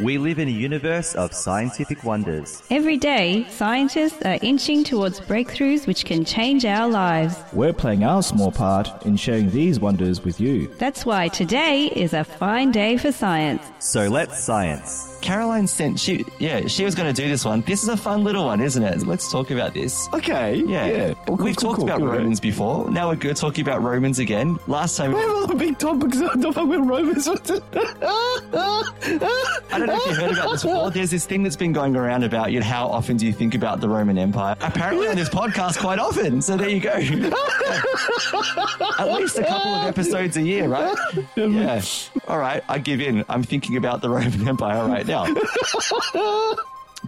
We 0.00 0.16
live 0.16 0.38
in 0.38 0.46
a 0.46 0.52
universe 0.52 1.16
of 1.16 1.32
scientific 1.34 2.04
wonders. 2.04 2.62
Every 2.70 2.96
day, 2.96 3.44
scientists 3.50 4.22
are 4.24 4.38
inching 4.42 4.84
towards 4.84 5.18
breakthroughs 5.20 5.88
which 5.88 6.04
can 6.04 6.24
change 6.24 6.64
our 6.64 6.88
lives. 6.88 7.36
We're 7.52 7.72
playing 7.72 8.04
our 8.04 8.22
small 8.22 8.52
part 8.52 9.04
in 9.04 9.16
sharing 9.16 9.50
these 9.50 9.80
wonders 9.80 10.24
with 10.24 10.40
you. 10.40 10.68
That's 10.78 11.04
why 11.04 11.26
today 11.26 11.86
is 11.86 12.12
a 12.12 12.22
fine 12.22 12.70
day 12.70 12.96
for 12.96 13.10
science. 13.10 13.64
So 13.80 14.06
let's 14.06 14.38
science. 14.38 15.06
Caroline 15.20 15.66
sent 15.66 15.98
she 15.98 16.24
yeah 16.38 16.68
she 16.68 16.84
was 16.84 16.94
going 16.94 17.12
to 17.12 17.22
do 17.22 17.28
this 17.28 17.44
one. 17.44 17.62
This 17.62 17.82
is 17.82 17.88
a 17.88 17.96
fun 17.96 18.22
little 18.22 18.44
one, 18.44 18.60
isn't 18.60 18.84
it? 18.84 19.04
Let's 19.04 19.32
talk 19.32 19.50
about 19.50 19.74
this. 19.74 20.08
Okay. 20.14 20.62
Yeah, 20.64 20.86
Yeah. 20.86 21.14
Cool, 21.26 21.36
we've 21.38 21.56
cool, 21.56 21.70
talked 21.70 21.76
cool, 21.80 21.84
about 21.88 21.98
cool. 21.98 22.06
Romans 22.06 22.38
before. 22.38 22.88
Now 22.88 23.08
we're 23.08 23.16
good 23.16 23.34
talking 23.36 23.62
about 23.62 23.82
Romans 23.82 24.20
again. 24.20 24.60
Last 24.68 24.96
time 24.96 25.12
We 25.12 25.18
have 25.20 25.30
all 25.30 25.46
the 25.48 25.56
big 25.56 25.76
topics. 25.76 26.18
I 26.18 26.36
don't 26.36 26.54
know 26.56 26.64
where 26.66 26.82
Romans 26.82 27.26
I 27.28 27.34
don't 29.72 29.87
know 29.88 29.96
if 29.96 30.06
you 30.06 30.14
heard 30.14 30.32
about 30.32 30.50
this 30.52 30.62
before. 30.62 30.90
There's 30.90 31.10
this 31.10 31.26
thing 31.26 31.42
that's 31.42 31.56
been 31.56 31.72
going 31.72 31.96
around 31.96 32.24
about 32.24 32.52
you 32.52 32.60
know, 32.60 32.66
how 32.66 32.86
often 32.86 33.16
do 33.16 33.26
you 33.26 33.32
think 33.32 33.54
about 33.54 33.80
the 33.80 33.88
Roman 33.88 34.18
Empire? 34.18 34.56
Apparently 34.60 35.08
on 35.08 35.16
this 35.16 35.28
podcast 35.28 35.78
quite 35.78 35.98
often. 35.98 36.42
So 36.42 36.56
there 36.56 36.68
you 36.68 36.80
go. 36.80 36.90
At 38.98 39.12
least 39.12 39.38
a 39.38 39.44
couple 39.44 39.74
of 39.74 39.86
episodes 39.86 40.36
a 40.36 40.42
year, 40.42 40.68
right? 40.68 40.96
Yeah. 41.36 41.82
All 42.26 42.38
right, 42.38 42.62
I 42.68 42.78
give 42.78 43.00
in. 43.00 43.24
I'm 43.28 43.42
thinking 43.42 43.76
about 43.76 44.02
the 44.02 44.10
Roman 44.10 44.46
Empire 44.48 44.86
right 44.88 45.06
now. 45.06 45.26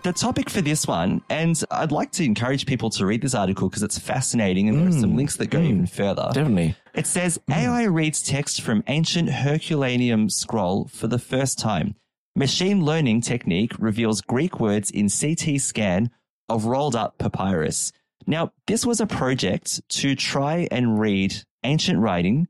The 0.04 0.12
topic 0.12 0.48
for 0.48 0.60
this 0.60 0.86
one, 0.86 1.20
and 1.28 1.60
I'd 1.70 1.90
like 1.90 2.12
to 2.12 2.24
encourage 2.24 2.64
people 2.64 2.90
to 2.90 3.04
read 3.04 3.22
this 3.22 3.34
article 3.34 3.68
because 3.68 3.82
it's 3.82 3.98
fascinating 3.98 4.68
and 4.68 4.78
there 4.78 4.88
are 4.88 4.92
some 4.92 5.12
mm. 5.12 5.16
links 5.16 5.36
that 5.36 5.48
go 5.48 5.60
even 5.60 5.82
mm. 5.82 5.90
further. 5.90 6.30
Definitely. 6.32 6.76
It 6.94 7.06
says 7.06 7.40
AI 7.50 7.84
reads 7.84 8.22
text 8.22 8.62
from 8.62 8.84
ancient 8.86 9.28
Herculaneum 9.28 10.30
scroll 10.30 10.86
for 10.88 11.08
the 11.08 11.18
first 11.18 11.58
time. 11.58 11.96
Machine 12.40 12.82
learning 12.86 13.20
technique 13.20 13.72
reveals 13.78 14.22
Greek 14.22 14.60
words 14.60 14.90
in 14.90 15.10
CT 15.10 15.60
scan 15.60 16.08
of 16.48 16.64
rolled 16.64 16.96
up 16.96 17.18
papyrus. 17.18 17.92
Now, 18.26 18.52
this 18.66 18.86
was 18.86 18.98
a 18.98 19.06
project 19.06 19.86
to 20.00 20.14
try 20.14 20.66
and 20.70 20.98
read 20.98 21.34
ancient 21.64 21.98
writing 21.98 22.48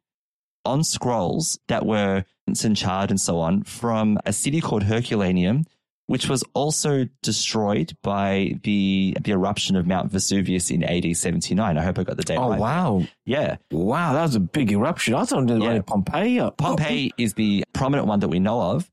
on 0.64 0.84
scrolls 0.84 1.58
that 1.66 1.84
were 1.84 2.24
and 2.46 2.76
charred 2.76 3.10
and 3.10 3.20
so 3.20 3.40
on 3.40 3.64
from 3.64 4.16
a 4.24 4.32
city 4.32 4.60
called 4.60 4.84
Herculaneum, 4.84 5.64
which 6.06 6.28
was 6.28 6.44
also 6.54 7.08
destroyed 7.20 7.96
by 8.00 8.60
the 8.62 9.16
the 9.20 9.32
eruption 9.32 9.74
of 9.74 9.88
Mount 9.88 10.12
Vesuvius 10.12 10.70
in 10.70 10.84
AD 10.84 11.16
79. 11.16 11.76
I 11.78 11.82
hope 11.82 11.98
I 11.98 12.04
got 12.04 12.16
the 12.16 12.22
date 12.22 12.38
Oh, 12.38 12.50
right. 12.50 12.60
wow. 12.60 13.02
Yeah. 13.26 13.56
Wow, 13.72 14.12
that 14.12 14.22
was 14.22 14.36
a 14.36 14.40
big 14.40 14.70
eruption. 14.70 15.14
I 15.14 15.24
thought 15.24 15.50
it 15.50 15.54
was 15.54 15.62
Yeah. 15.64 15.82
Pompeii. 15.82 16.48
Pompeii 16.58 17.10
is 17.18 17.34
the 17.34 17.64
prominent 17.72 18.06
one 18.06 18.20
that 18.20 18.28
we 18.28 18.38
know 18.38 18.60
of, 18.60 18.88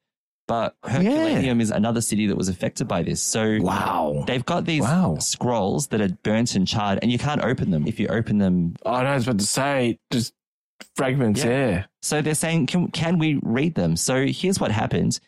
but 0.47 0.75
Herculaneum 0.83 1.59
is 1.61 1.71
another 1.71 2.01
city 2.01 2.27
that 2.27 2.37
was 2.37 2.47
affected 2.49 2.87
by 2.87 3.03
this. 3.03 3.21
So 3.21 3.57
Wow. 3.61 4.23
they've 4.27 4.45
got 4.45 4.65
these 4.65 4.81
Wow. 4.83 5.17
scrolls 5.19 5.87
that 5.87 6.01
are 6.01 6.09
burnt 6.23 6.55
and 6.55 6.67
charred, 6.67 6.99
and 7.01 7.11
you 7.11 7.17
can't 7.17 7.43
open 7.43 7.71
them. 7.71 7.85
If 7.87 7.99
you 7.99 8.07
open 8.07 8.37
them, 8.37 8.75
Oh, 8.85 8.91
I 8.93 9.13
was 9.13 9.27
about 9.27 9.39
to 9.39 9.45
say, 9.45 9.99
just 10.11 10.33
fragments, 10.95 11.43
Yeah. 11.43 11.49
yeah. 11.69 11.83
so 12.01 12.21
they're 12.21 12.35
saying, 12.35 12.67
can 12.67 12.87
can 12.89 13.17
we 13.19 13.39
read 13.43 13.75
them? 13.75 13.95
So 13.97 14.25
here's 14.27 14.59
what 14.59 14.71
happened. 14.71 15.19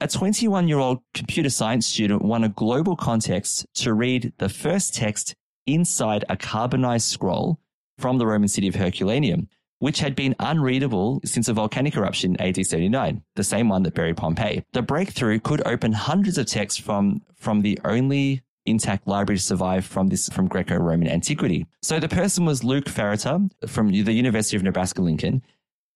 A 0.00 0.08
21 0.08 0.66
year 0.68 0.78
old 0.78 0.98
computer 1.14 1.50
science 1.50 1.86
student 1.86 2.22
won 2.22 2.42
a 2.44 2.48
global 2.48 2.96
contest 2.96 3.64
to 3.76 3.94
read 3.94 4.32
the 4.38 4.48
first 4.48 4.94
text 4.94 5.34
inside 5.66 6.24
a 6.28 6.36
carbonized 6.36 7.06
scroll 7.08 7.58
from 7.98 8.18
the 8.18 8.26
Roman 8.26 8.48
city 8.48 8.66
of 8.68 8.74
Herculaneum, 8.74 9.48
which 9.78 10.00
had 10.00 10.14
been 10.14 10.34
unreadable 10.38 11.20
since 11.24 11.48
a 11.48 11.52
volcanic 11.52 11.96
eruption 11.96 12.36
in 12.36 12.40
AD 12.40 12.64
79, 12.64 13.22
the 13.36 13.44
same 13.44 13.68
one 13.68 13.82
that 13.82 13.94
buried 13.94 14.16
Pompeii. 14.16 14.64
The 14.72 14.82
breakthrough 14.82 15.40
could 15.40 15.66
open 15.66 15.92
hundreds 15.92 16.38
of 16.38 16.46
texts 16.46 16.80
from, 16.80 17.22
from 17.36 17.62
the 17.62 17.78
only 17.84 18.42
intact 18.66 19.06
library 19.06 19.38
to 19.38 19.44
survive 19.44 19.84
from 19.84 20.08
this 20.08 20.28
from 20.30 20.48
Greco-Roman 20.48 21.08
antiquity. 21.08 21.66
So 21.82 22.00
the 22.00 22.08
person 22.08 22.44
was 22.44 22.64
Luke 22.64 22.86
Farritor 22.86 23.50
from 23.68 23.88
the 23.88 24.12
University 24.12 24.56
of 24.56 24.62
Nebraska 24.62 25.02
Lincoln. 25.02 25.42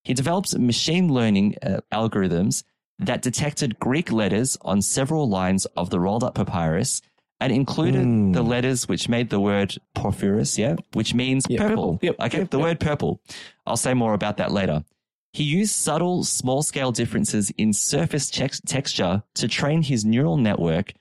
He 0.03 0.13
developed 0.13 0.57
machine 0.57 1.11
learning 1.11 1.55
uh, 1.63 1.81
algorithms 1.91 2.63
that 2.99 3.21
detected 3.21 3.79
Greek 3.79 4.11
letters 4.11 4.57
on 4.61 4.81
several 4.81 5.27
lines 5.27 5.65
of 5.77 5.89
the 5.89 5.99
rolled 5.99 6.23
up 6.23 6.35
papyrus 6.35 7.01
and 7.39 7.51
included 7.53 8.03
Hmm. 8.03 8.31
the 8.33 8.41
letters 8.43 8.87
which 8.87 9.07
made 9.09 9.29
the 9.29 9.39
word 9.39 9.75
porphyrus, 9.95 10.57
yeah, 10.57 10.75
which 10.93 11.13
means 11.13 11.45
Yeah, 11.49 11.59
purple. 11.61 11.93
purple. 11.93 11.99
Yep, 12.01 12.15
Okay, 12.19 12.37
yep, 12.39 12.49
the 12.49 12.57
yep. 12.57 12.63
word 12.65 12.79
purple. 12.79 13.21
I'll 13.65 13.77
say 13.77 13.93
more 13.93 14.13
about 14.13 14.37
that 14.37 14.51
later. 14.51 14.83
He 15.33 15.43
used 15.43 15.75
subtle, 15.75 16.23
small 16.23 16.63
scale 16.63 16.91
differences 16.91 17.51
in 17.51 17.71
surface 17.73 18.29
tex- 18.29 18.61
texture 18.65 19.23
to 19.35 19.47
train 19.47 19.83
his 19.83 20.03
neural 20.03 20.37
network 20.37 20.93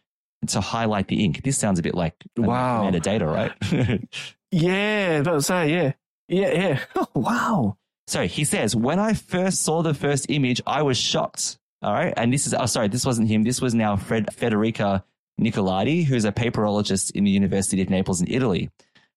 to 0.48 0.60
highlight 0.60 1.08
the 1.08 1.24
ink. 1.24 1.42
This 1.42 1.56
sounds 1.58 1.78
a 1.78 1.82
bit 1.82 1.94
like 1.94 2.14
Wow. 2.36 2.88
metadata, 2.90 3.26
right? 3.26 4.04
Yeah, 4.50 5.18
about 5.18 5.32
to 5.34 5.42
say, 5.42 5.70
yeah. 5.72 5.92
Yeah, 6.28 6.52
yeah. 6.52 6.80
Oh, 6.96 7.06
wow. 7.14 7.76
So 8.06 8.26
he 8.26 8.44
says, 8.44 8.74
when 8.74 8.98
I 8.98 9.12
first 9.14 9.62
saw 9.62 9.82
the 9.82 9.92
first 9.94 10.26
image, 10.30 10.62
I 10.66 10.82
was 10.82 10.96
shocked. 10.96 11.58
All 11.82 11.92
right. 11.92 12.14
And 12.16 12.32
this 12.32 12.46
is, 12.46 12.54
oh, 12.54 12.66
sorry, 12.66 12.88
this 12.88 13.04
wasn't 13.04 13.28
him. 13.28 13.42
This 13.42 13.60
was 13.60 13.74
now 13.74 13.96
Fred, 13.96 14.26
Federica 14.32 15.02
Nicolardi, 15.38 16.04
who's 16.04 16.24
a 16.24 16.32
papyrologist 16.32 17.12
in 17.12 17.24
the 17.24 17.30
University 17.30 17.80
of 17.82 17.90
Naples 17.90 18.20
in 18.20 18.28
Italy 18.30 18.70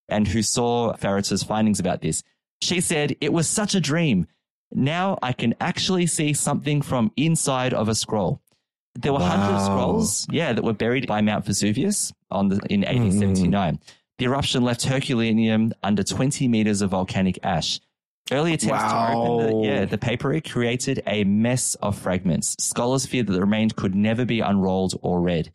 and 0.08 0.28
who 0.28 0.44
saw 0.44 0.94
Farritor's 0.94 1.44
findings 1.44 1.80
about 1.80 2.02
this. 2.02 2.24
She 2.62 2.82
said, 2.82 3.16
it 3.22 3.34
was 3.34 3.48
such 3.48 3.76
a 3.76 3.80
dream. 3.80 4.28
Now 4.72 5.18
I 5.22 5.34
can 5.34 5.56
actually 5.60 6.06
see 6.06 6.34
something 6.34 6.82
from 6.82 7.12
inside 7.18 7.74
of 7.74 7.90
a 7.90 7.96
scroll. 7.96 8.42
There 8.96 9.14
were 9.14 9.20
hundreds 9.20 9.64
of 9.64 9.66
scrolls, 9.68 10.28
yeah, 10.30 10.52
that 10.52 10.64
were 10.64 10.74
buried 10.74 11.08
by 11.08 11.22
Mount 11.22 11.46
Vesuvius 11.46 12.12
on 12.30 12.50
the, 12.50 12.56
in 12.70 12.82
mm-hmm. 12.82 13.04
1879. 13.04 13.80
The 14.18 14.26
eruption 14.26 14.64
left 14.64 14.84
Herculaneum 14.84 15.74
under 15.82 16.04
20 16.04 16.48
meters 16.50 16.82
of 16.82 16.92
volcanic 16.92 17.40
ash. 17.42 17.80
Early 18.32 18.54
attempts 18.54 18.84
to 18.84 19.14
open 19.14 19.62
the, 19.62 19.68
yeah, 19.68 19.86
the 19.86 19.98
paper 19.98 20.40
created 20.42 21.02
a 21.08 21.24
mess 21.24 21.76
of 21.76 21.98
fragments. 21.98 22.56
Scholars 22.60 23.06
feared 23.06 23.28
that 23.28 23.34
the 23.34 23.42
remains 23.42 23.74
could 23.74 23.96
never 23.96 24.26
be 24.26 24.42
unrolled 24.42 24.94
or 25.02 25.22
read. 25.22 25.52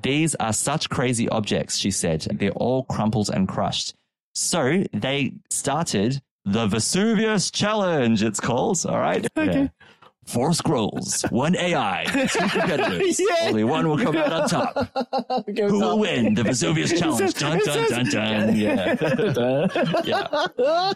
These 0.00 0.34
are 0.36 0.52
such 0.52 0.90
crazy 0.90 1.28
objects, 1.28 1.78
she 1.78 1.90
said. 1.90 2.26
They're 2.32 2.50
all 2.50 2.84
crumpled 2.84 3.30
and 3.30 3.48
crushed. 3.48 3.94
So 4.34 4.84
they 4.92 5.32
started 5.50 6.20
the 6.44 6.66
Vesuvius 6.66 7.50
Challenge, 7.50 8.22
it's 8.22 8.38
called. 8.38 8.84
All 8.86 8.98
right. 8.98 9.26
Okay. 9.36 9.62
Yeah. 9.62 9.68
Four 10.26 10.52
scrolls, 10.54 11.22
one 11.30 11.54
AI, 11.56 12.04
two 12.30 12.38
competitors. 12.48 13.20
Yeah. 13.26 13.48
Only 13.48 13.64
one 13.64 13.88
will 13.88 13.98
come 13.98 14.16
out 14.16 14.32
on 14.32 14.48
top. 14.48 15.46
Who 15.46 15.78
will 15.78 15.98
win 16.00 16.34
the 16.34 16.42
Vesuvius 16.44 16.98
Challenge? 16.98 17.32
Dun, 17.34 17.58
dun, 17.64 17.88
dun, 17.88 18.04
dun. 18.10 18.56
Yeah. 18.56 18.96
yeah. 20.04 20.46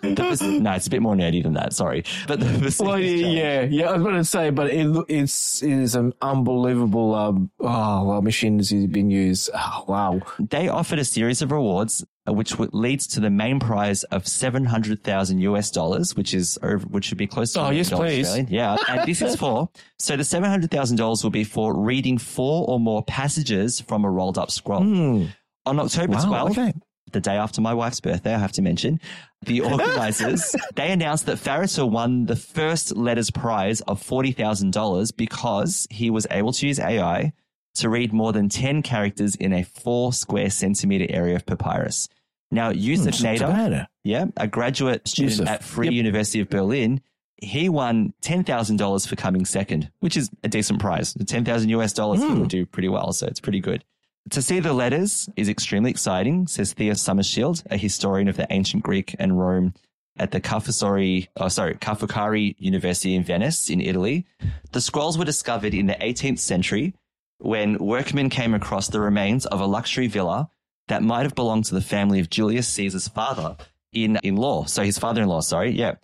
No, 0.03 0.73
it's 0.75 0.87
a 0.87 0.91
bit 0.91 1.01
more 1.03 1.15
nerdy 1.15 1.43
than 1.43 1.55
that. 1.55 1.73
Sorry. 1.73 2.05
But 2.27 2.41
the 2.41 2.47
Vesuvius 2.47 2.81
Well, 2.81 2.99
Challenge. 2.99 3.21
yeah, 3.21 3.63
yeah. 3.63 3.89
I 3.91 3.93
was 3.93 4.03
about 4.03 4.11
to 4.17 4.25
say, 4.25 4.51
but 4.51 4.71
it, 4.71 5.05
it's 5.09 5.63
it 5.63 5.71
is 5.73 5.95
an 5.95 6.13
unbelievable. 6.21 7.15
Um, 7.15 7.51
oh, 7.61 8.05
well, 8.05 8.23
machines 8.23 8.73
is 8.73 8.87
being 8.89 9.11
used. 9.11 9.51
Oh, 9.55 9.85
wow. 9.87 10.21
They 10.39 10.69
offered 10.69 10.99
a 10.99 11.05
series 11.05 11.41
of 11.43 11.53
rewards, 11.53 12.05
which 12.33 12.59
leads 12.59 13.07
to 13.09 13.21
the 13.21 13.31
main 13.31 13.61
prize 13.61 14.03
of 14.05 14.27
seven 14.27 14.65
hundred 14.65 15.03
thousand 15.05 15.41
US 15.41 15.71
dollars, 15.71 16.15
which 16.17 16.35
is 16.35 16.59
over, 16.63 16.87
which 16.87 17.05
should 17.07 17.19
be 17.19 17.27
close 17.27 17.53
to 17.55 17.61
Oh, 17.61 17.65
$1 17.65 17.77
yes, 17.77 17.91
please. 17.91 18.27
Australian. 18.27 18.53
Yeah, 18.53 18.77
and 18.89 19.09
this 19.09 19.23
is 19.23 19.37
for 19.43 19.69
so 19.99 20.17
the 20.17 20.25
seven 20.25 20.49
hundred 20.51 20.71
thousand 20.71 20.97
dollars 20.97 21.23
will 21.23 21.31
be 21.31 21.45
for 21.45 21.77
reading 21.79 22.19
four 22.19 22.67
or 22.69 22.79
more 22.81 23.03
passages 23.05 23.81
from 23.81 24.05
a 24.05 24.11
rolled 24.11 24.39
up 24.39 24.51
scroll. 24.51 24.83
Hmm. 24.83 25.25
On 25.67 25.79
October 25.79 26.15
Wow, 26.15 26.25
twelfth, 26.27 26.59
okay. 26.59 26.73
the 27.13 27.21
day 27.21 27.37
after 27.37 27.61
my 27.61 27.75
wife's 27.75 28.01
birthday, 28.01 28.35
I 28.35 28.39
have 28.39 28.53
to 28.53 28.63
mention, 28.63 28.99
the 29.43 29.61
organizers, 29.73 30.57
they 30.75 30.91
announced 30.91 31.27
that 31.27 31.37
Farritor 31.39 31.89
won 31.89 32.25
the 32.27 32.37
first 32.37 32.97
letters 32.97 33.31
prize 33.31 33.81
of 33.83 34.03
$40,000 34.03 35.17
because 35.17 35.87
he 35.91 36.11
was 36.11 36.27
able 36.31 36.53
to 36.55 36.67
use 36.67 36.79
AI 36.81 37.33
to 37.75 37.89
read 37.89 38.13
more 38.13 38.33
than 38.33 38.49
10 38.49 38.83
characters 38.83 39.35
in 39.37 39.53
a 39.53 39.63
four 39.63 40.13
square 40.13 40.51
centimeter 40.51 41.07
area 41.09 41.37
of 41.37 41.47
papyrus. 41.47 42.09
Now, 42.51 42.71
Yusuf 42.71 43.19
Hmm, 43.19 43.27
Nader, 43.27 43.87
yeah, 44.03 44.27
a 44.37 44.47
graduate 44.49 45.07
student 45.07 45.33
Yusuf, 45.33 45.49
at 45.49 45.65
Free 45.65 45.87
yep. 45.87 45.95
University 45.95 46.41
of 46.41 46.49
Berlin, 46.49 47.01
he 47.37 47.69
won 47.69 48.13
$10,000 48.23 49.09
for 49.09 49.17
coming 49.17 49.45
second, 49.45 49.91
which 50.01 50.17
is 50.17 50.31
a 50.43 50.49
decent 50.49 50.81
prize. 50.81 51.15
10,000 51.15 51.69
US 51.71 51.93
dollars, 51.93 52.21
will 52.21 52.45
do 52.47 52.67
pretty 52.67 52.89
well. 52.89 53.13
So 53.13 53.27
it's 53.27 53.41
pretty 53.41 53.61
good. 53.61 53.85
To 54.31 54.43
see 54.43 54.61
the 54.61 54.75
letters 54.75 55.29
is 55.37 55.49
extremely 55.49 55.91
exciting, 55.91 56.47
says 56.47 56.73
Thea 56.75 56.93
Sommerschield, 56.93 57.63
a 57.71 57.77
historian 57.77 58.29
of 58.29 58.37
the 58.37 58.47
ancient 58.51 58.83
Greek 58.83 59.17
and 59.19 59.39
Rome 59.39 59.73
at 60.19 60.33
the 60.33 60.41
Carfusori, 60.41 61.29
oh, 61.37 61.49
sorry, 61.49 61.75
Carfukari 61.77 62.55
University 62.59 63.15
in 63.15 63.25
Venice 63.25 63.71
in 63.71 63.81
Italy. 63.81 64.27
The 64.73 64.81
scrolls 64.81 65.17
were 65.17 65.25
discovered 65.25 65.73
in 65.73 65.87
the 65.87 65.95
18th 65.95 66.41
century 66.41 66.95
when 67.39 67.79
workmen 67.79 68.29
came 68.29 68.53
across 68.53 68.89
the 68.89 69.01
remains 69.01 69.47
of 69.47 69.61
a 69.61 69.67
luxury 69.67 70.09
villa 70.09 70.51
that 70.91 71.03
might 71.03 71.23
have 71.23 71.35
belonged 71.35 71.65
to 71.67 71.75
the 71.75 71.81
family 71.81 72.21
of 72.21 72.31
Julius 72.31 72.69
Caesar's 72.69 73.09
father 73.09 73.57
in, 73.93 74.21
in 74.23 74.37
law. 74.37 74.65
So 74.67 74.85
his 74.85 74.99
father-in-law, 74.99 75.41
sorry. 75.41 75.71
Yeah. 75.73 75.95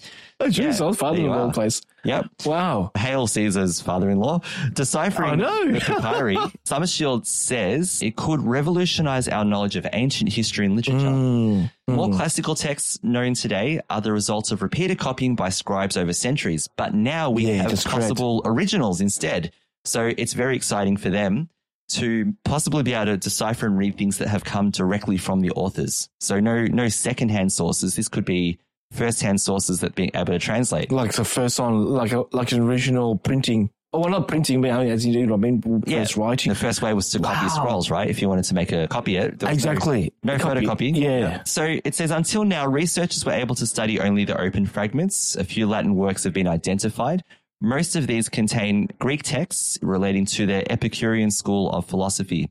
Oh, 0.40 0.46
jeez, 0.46 0.80
Yeah, 0.80 0.92
father 0.92 1.18
in 1.18 1.26
law 1.28 1.34
of 1.34 1.40
all 1.40 1.48
are. 1.50 1.52
place. 1.52 1.80
Yep. 2.04 2.26
Wow. 2.44 2.90
Hail 2.98 3.26
Caesar's 3.28 3.80
father-in-law. 3.80 4.40
Deciphering 4.72 5.40
Oh, 5.40 5.62
no. 5.64 5.72
the 5.72 5.80
papyri, 5.80 6.36
Sommerschield 6.66 7.26
says 7.26 8.02
it 8.02 8.16
could 8.16 8.40
revolutionize 8.42 9.28
our 9.28 9.44
knowledge 9.44 9.76
of 9.76 9.86
ancient 9.92 10.32
history 10.32 10.66
and 10.66 10.74
literature. 10.74 10.98
Mm, 11.06 11.70
More 11.86 12.10
classical 12.10 12.54
texts 12.56 12.98
known 13.04 13.34
today 13.34 13.80
are 13.88 14.00
the 14.00 14.12
result 14.12 14.50
of 14.50 14.62
repeated 14.62 14.98
copying 14.98 15.36
by 15.36 15.48
scribes 15.50 15.96
over 15.96 16.12
centuries, 16.12 16.68
but 16.76 16.92
now 16.94 17.30
we 17.30 17.46
Yeah, 17.46 17.62
have 17.62 17.70
correct. 17.70 17.84
possible 17.86 18.42
originals 18.44 19.00
instead. 19.00 19.52
So 19.84 20.12
it's 20.18 20.32
very 20.32 20.56
exciting 20.56 20.96
for 20.96 21.10
them 21.10 21.48
to 21.88 22.34
possibly 22.44 22.82
be 22.82 22.92
able 22.94 23.06
to 23.06 23.16
decipher 23.16 23.66
and 23.66 23.78
read 23.78 23.96
things 23.96 24.18
that 24.18 24.28
have 24.28 24.44
come 24.44 24.70
directly 24.70 25.16
from 25.16 25.40
the 25.40 25.50
authors. 25.52 26.08
So 26.20 26.40
no, 26.40 26.64
no 26.64 26.88
secondhand 26.88 27.52
sources. 27.52 27.94
This 27.96 28.08
could 28.08 28.24
be 28.24 28.58
first-hand 28.92 29.40
sources 29.40 29.80
that 29.80 29.94
being 29.94 30.10
able 30.14 30.32
to 30.32 30.38
translate. 30.38 30.90
Like 30.92 31.12
the 31.12 31.24
first 31.24 31.58
one, 31.60 31.86
like 31.86 32.12
a, 32.12 32.24
like 32.32 32.52
an 32.52 32.60
original 32.60 33.16
printing. 33.16 33.70
Oh, 33.92 34.00
well, 34.00 34.10
not 34.10 34.28
printing, 34.28 34.60
but 34.60 34.70
oh, 34.72 34.80
as 34.80 35.06
you 35.06 35.26
know, 35.26 35.34
I 35.34 35.36
mean, 35.38 35.82
Yeah, 35.86 36.00
first 36.00 36.16
writing. 36.16 36.50
The 36.50 36.58
first 36.58 36.82
way 36.82 36.92
was 36.92 37.08
to 37.10 37.18
copy 37.20 37.46
Wow. 37.46 37.48
scrolls, 37.48 37.90
right? 37.90 38.08
If 38.10 38.20
you 38.20 38.28
wanted 38.28 38.44
to 38.46 38.54
make 38.54 38.70
a 38.72 38.86
copy 38.88 39.16
it. 39.16 39.34
was 39.34 39.42
no- 39.42 39.48
Exactly. 39.50 40.12
No, 40.22 40.36
Copy. 40.38 40.60
photocopying. 40.66 40.96
Yeah. 40.96 41.42
So 41.44 41.78
it 41.84 41.94
says 41.94 42.10
until 42.10 42.44
now, 42.44 42.66
researchers 42.66 43.24
were 43.24 43.32
able 43.32 43.54
to 43.54 43.66
study 43.66 43.98
only 44.00 44.24
the 44.24 44.38
open 44.38 44.66
fragments. 44.66 45.34
A 45.36 45.44
few 45.44 45.66
Latin 45.66 45.94
works 45.94 46.24
have 46.24 46.32
been 46.34 46.48
identified. 46.48 47.22
Most 47.60 47.96
of 47.96 48.06
these 48.06 48.28
contain 48.28 48.88
Greek 48.98 49.22
texts 49.22 49.78
relating 49.82 50.26
to 50.26 50.46
the 50.46 50.70
Epicurean 50.70 51.30
school 51.30 51.70
of 51.70 51.86
philosophy. 51.86 52.50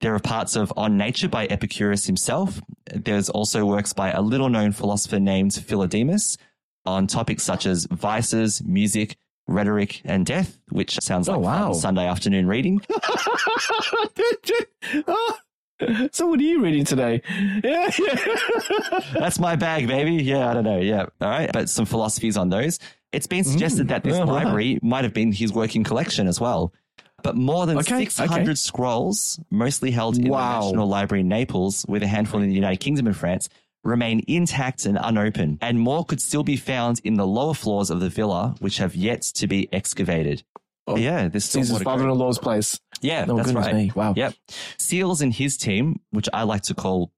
There 0.00 0.14
are 0.14 0.18
parts 0.18 0.56
of 0.56 0.72
On 0.76 0.96
Nature 0.96 1.28
by 1.28 1.46
Epicurus 1.46 2.06
himself. 2.06 2.60
There's 2.92 3.28
also 3.30 3.64
works 3.64 3.92
by 3.92 4.10
a 4.10 4.20
little 4.20 4.48
known 4.48 4.72
philosopher 4.72 5.20
named 5.20 5.52
Philodemus 5.52 6.36
on 6.84 7.06
topics 7.06 7.44
such 7.44 7.66
as 7.66 7.86
vices, 7.86 8.60
music, 8.64 9.16
rhetoric, 9.46 10.00
and 10.04 10.26
death, 10.26 10.58
which 10.70 10.98
sounds 11.00 11.28
Oh, 11.28 11.38
like 11.38 11.44
fun 11.44 11.68
wow. 11.68 11.72
Sunday 11.72 12.06
afternoon 12.06 12.48
reading. 12.48 12.80
Oh, 15.06 15.38
so 16.12 16.26
what 16.26 16.40
are 16.40 16.42
you 16.42 16.60
reading 16.62 16.84
today? 16.84 17.22
Yeah, 17.62 17.90
yeah. 17.98 19.00
That's 19.14 19.38
my 19.38 19.56
bag, 19.56 19.86
baby. 19.88 20.14
Yeah, 20.22 20.50
I 20.50 20.54
don't 20.54 20.64
know. 20.64 20.80
Yeah. 20.80 21.06
All 21.20 21.28
right. 21.28 21.50
But 21.52 21.68
some 21.68 21.86
philosophies 21.86 22.36
on 22.36 22.48
those. 22.50 22.78
It's 23.12 23.26
been 23.26 23.44
suggested 23.44 23.86
mm, 23.86 23.88
that 23.90 24.04
this 24.04 24.16
Oh, 24.16 24.20
wow. 24.26 24.32
library 24.34 24.78
might 24.82 25.04
have 25.04 25.12
been 25.14 25.32
his 25.32 25.52
working 25.52 25.84
collection 25.84 26.26
as 26.26 26.40
well. 26.40 26.72
But 27.22 27.36
more 27.36 27.66
than 27.66 27.78
Okay, 27.78 28.06
600 28.06 28.42
okay. 28.42 28.54
scrolls, 28.54 29.38
mostly 29.50 29.90
held 29.92 30.18
in 30.18 30.28
Wow. 30.28 30.60
the 30.60 30.66
National 30.66 30.88
Library 30.88 31.20
in 31.20 31.28
Naples, 31.28 31.84
with 31.88 32.02
a 32.02 32.06
handful 32.06 32.40
in 32.40 32.48
the 32.48 32.54
United 32.54 32.80
Kingdom 32.80 33.06
and 33.06 33.16
France, 33.16 33.48
remain 33.84 34.22
intact 34.26 34.86
and 34.86 34.98
unopened. 35.00 35.58
And 35.60 35.78
more 35.78 36.04
could 36.04 36.20
still 36.20 36.42
be 36.42 36.56
found 36.56 37.00
in 37.04 37.14
the 37.14 37.26
lower 37.26 37.54
floors 37.54 37.90
of 37.90 38.00
the 38.00 38.08
villa, 38.08 38.54
which 38.60 38.78
have 38.78 38.96
yet 38.96 39.22
to 39.34 39.46
be 39.46 39.72
excavated. 39.72 40.42
Oh, 40.88 40.96
yeah, 40.96 41.28
this 41.28 41.44
is 41.44 41.50
Caesar's 41.52 41.70
more 41.70 41.78
to 41.78 41.84
go. 41.84 41.90
father-in-law's 41.90 42.38
place. 42.38 42.80
Yeah, 43.00 43.26
Oh, 43.28 43.36
that's 43.36 43.52
right. 43.52 43.72
me. 43.74 43.92
Wow. 43.94 44.14
Yep. 44.16 44.34
Seales 44.78 45.20
and 45.22 45.32
his 45.32 45.56
team, 45.56 46.00
which 46.10 46.28
I 46.32 46.42
like 46.42 46.62
to 46.62 46.74
call 46.74 47.12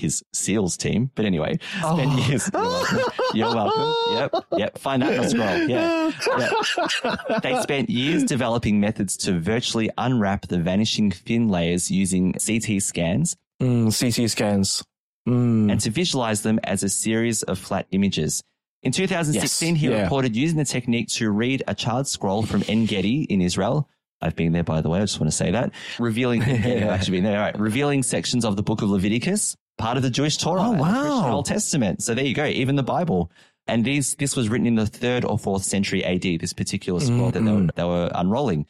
his 0.00 0.22
SEALs 0.32 0.76
team, 0.76 1.10
but 1.14 1.24
anyway, 1.24 1.58
spent 1.80 1.84
Oh. 1.84 2.26
years. 2.28 2.50
You're 2.52 2.62
welcome. 2.62 2.98
You're 3.34 3.54
welcome. 3.54 3.94
Yep. 4.32 4.44
Yep. 4.58 4.78
Find 4.78 5.02
that 5.02 5.14
in 5.14 5.22
the 5.22 5.28
scroll. 5.28 5.68
Yeah. 5.68 6.12
yeah. 6.38 7.38
They 7.42 7.60
spent 7.62 7.90
years 7.90 8.24
developing 8.24 8.80
methods 8.80 9.16
to 9.18 9.38
virtually 9.38 9.90
unwrap 9.98 10.48
the 10.48 10.58
vanishing 10.58 11.10
fin 11.10 11.48
layers 11.48 11.90
using 11.90 12.32
CT 12.34 12.80
scans 12.82 13.36
Mm, 13.60 13.90
CT 13.92 14.30
scans. 14.30 14.84
Mm. 15.28 15.70
and 15.72 15.80
to 15.80 15.90
visualize 15.90 16.42
them 16.42 16.60
as 16.64 16.82
a 16.84 16.88
series 16.88 17.42
of 17.42 17.58
flat 17.58 17.86
images. 17.90 18.42
In 18.84 18.92
2016, 18.92 19.74
Yes, 19.74 19.80
he 19.80 19.88
yeah. 19.88 20.02
reported 20.04 20.36
using 20.36 20.56
the 20.58 20.64
technique 20.64 21.08
to 21.08 21.28
read 21.30 21.64
a 21.66 21.74
charred 21.74 22.06
scroll 22.06 22.44
from 22.44 22.62
En 22.68 22.86
Gedi 22.86 23.24
in 23.24 23.40
Israel. 23.42 23.88
I've 24.22 24.36
been 24.36 24.52
there, 24.52 24.62
by 24.64 24.80
the 24.80 24.88
way. 24.88 24.98
I 24.98 25.02
just 25.02 25.18
want 25.20 25.30
to 25.30 25.36
say 25.36 25.50
that. 25.50 25.72
Revealing, 25.98 26.40
yeah, 26.46 26.88
actually 26.94 27.18
been 27.18 27.24
there. 27.24 27.36
All 27.38 27.44
right. 27.46 27.58
Revealing 27.58 28.04
sections 28.04 28.44
of 28.44 28.54
the 28.56 28.62
book 28.62 28.80
of 28.80 28.88
Leviticus, 28.90 29.56
part 29.78 29.96
of 29.96 30.02
the 30.02 30.10
Jewish 30.10 30.36
Torah, 30.36 30.62
Oh, 30.62 30.72
and 30.72 30.80
the 30.80 30.84
Christian 30.84 31.22
wow. 31.22 31.32
Old 31.32 31.46
Testament. 31.46 32.02
So 32.02 32.14
there 32.14 32.24
you 32.24 32.34
go. 32.34 32.44
Even 32.46 32.76
the 32.76 32.82
Bible. 32.82 33.30
And 33.66 33.84
these, 33.84 34.14
this 34.16 34.34
was 34.34 34.48
written 34.48 34.66
in 34.66 34.74
the 34.74 34.86
third 34.86 35.24
or 35.24 35.38
fourth 35.38 35.62
century 35.62 36.04
AD, 36.04 36.40
this 36.40 36.52
particular 36.52 37.00
scroll 37.00 37.30
that 37.30 37.40
they 37.44 37.50
were, 37.52 37.58
mm-hmm. 37.58 37.68
they 37.74 37.84
were 37.84 38.10
unrolling. 38.14 38.66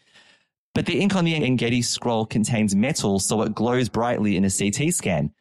But 0.75 0.87
the 0.87 1.01
ink 1.01 1.15
on 1.17 1.25
the 1.25 1.35
Engedi 1.35 1.83
scroll 1.83 2.27
contains 2.27 2.75
metal, 2.75 3.19
so 3.19 3.43
it 3.43 3.55
glows 3.55 3.89
brightly 3.89 4.37
in 4.37 4.45
a 4.45 4.51
CT 4.51 4.93
scan. 4.93 5.33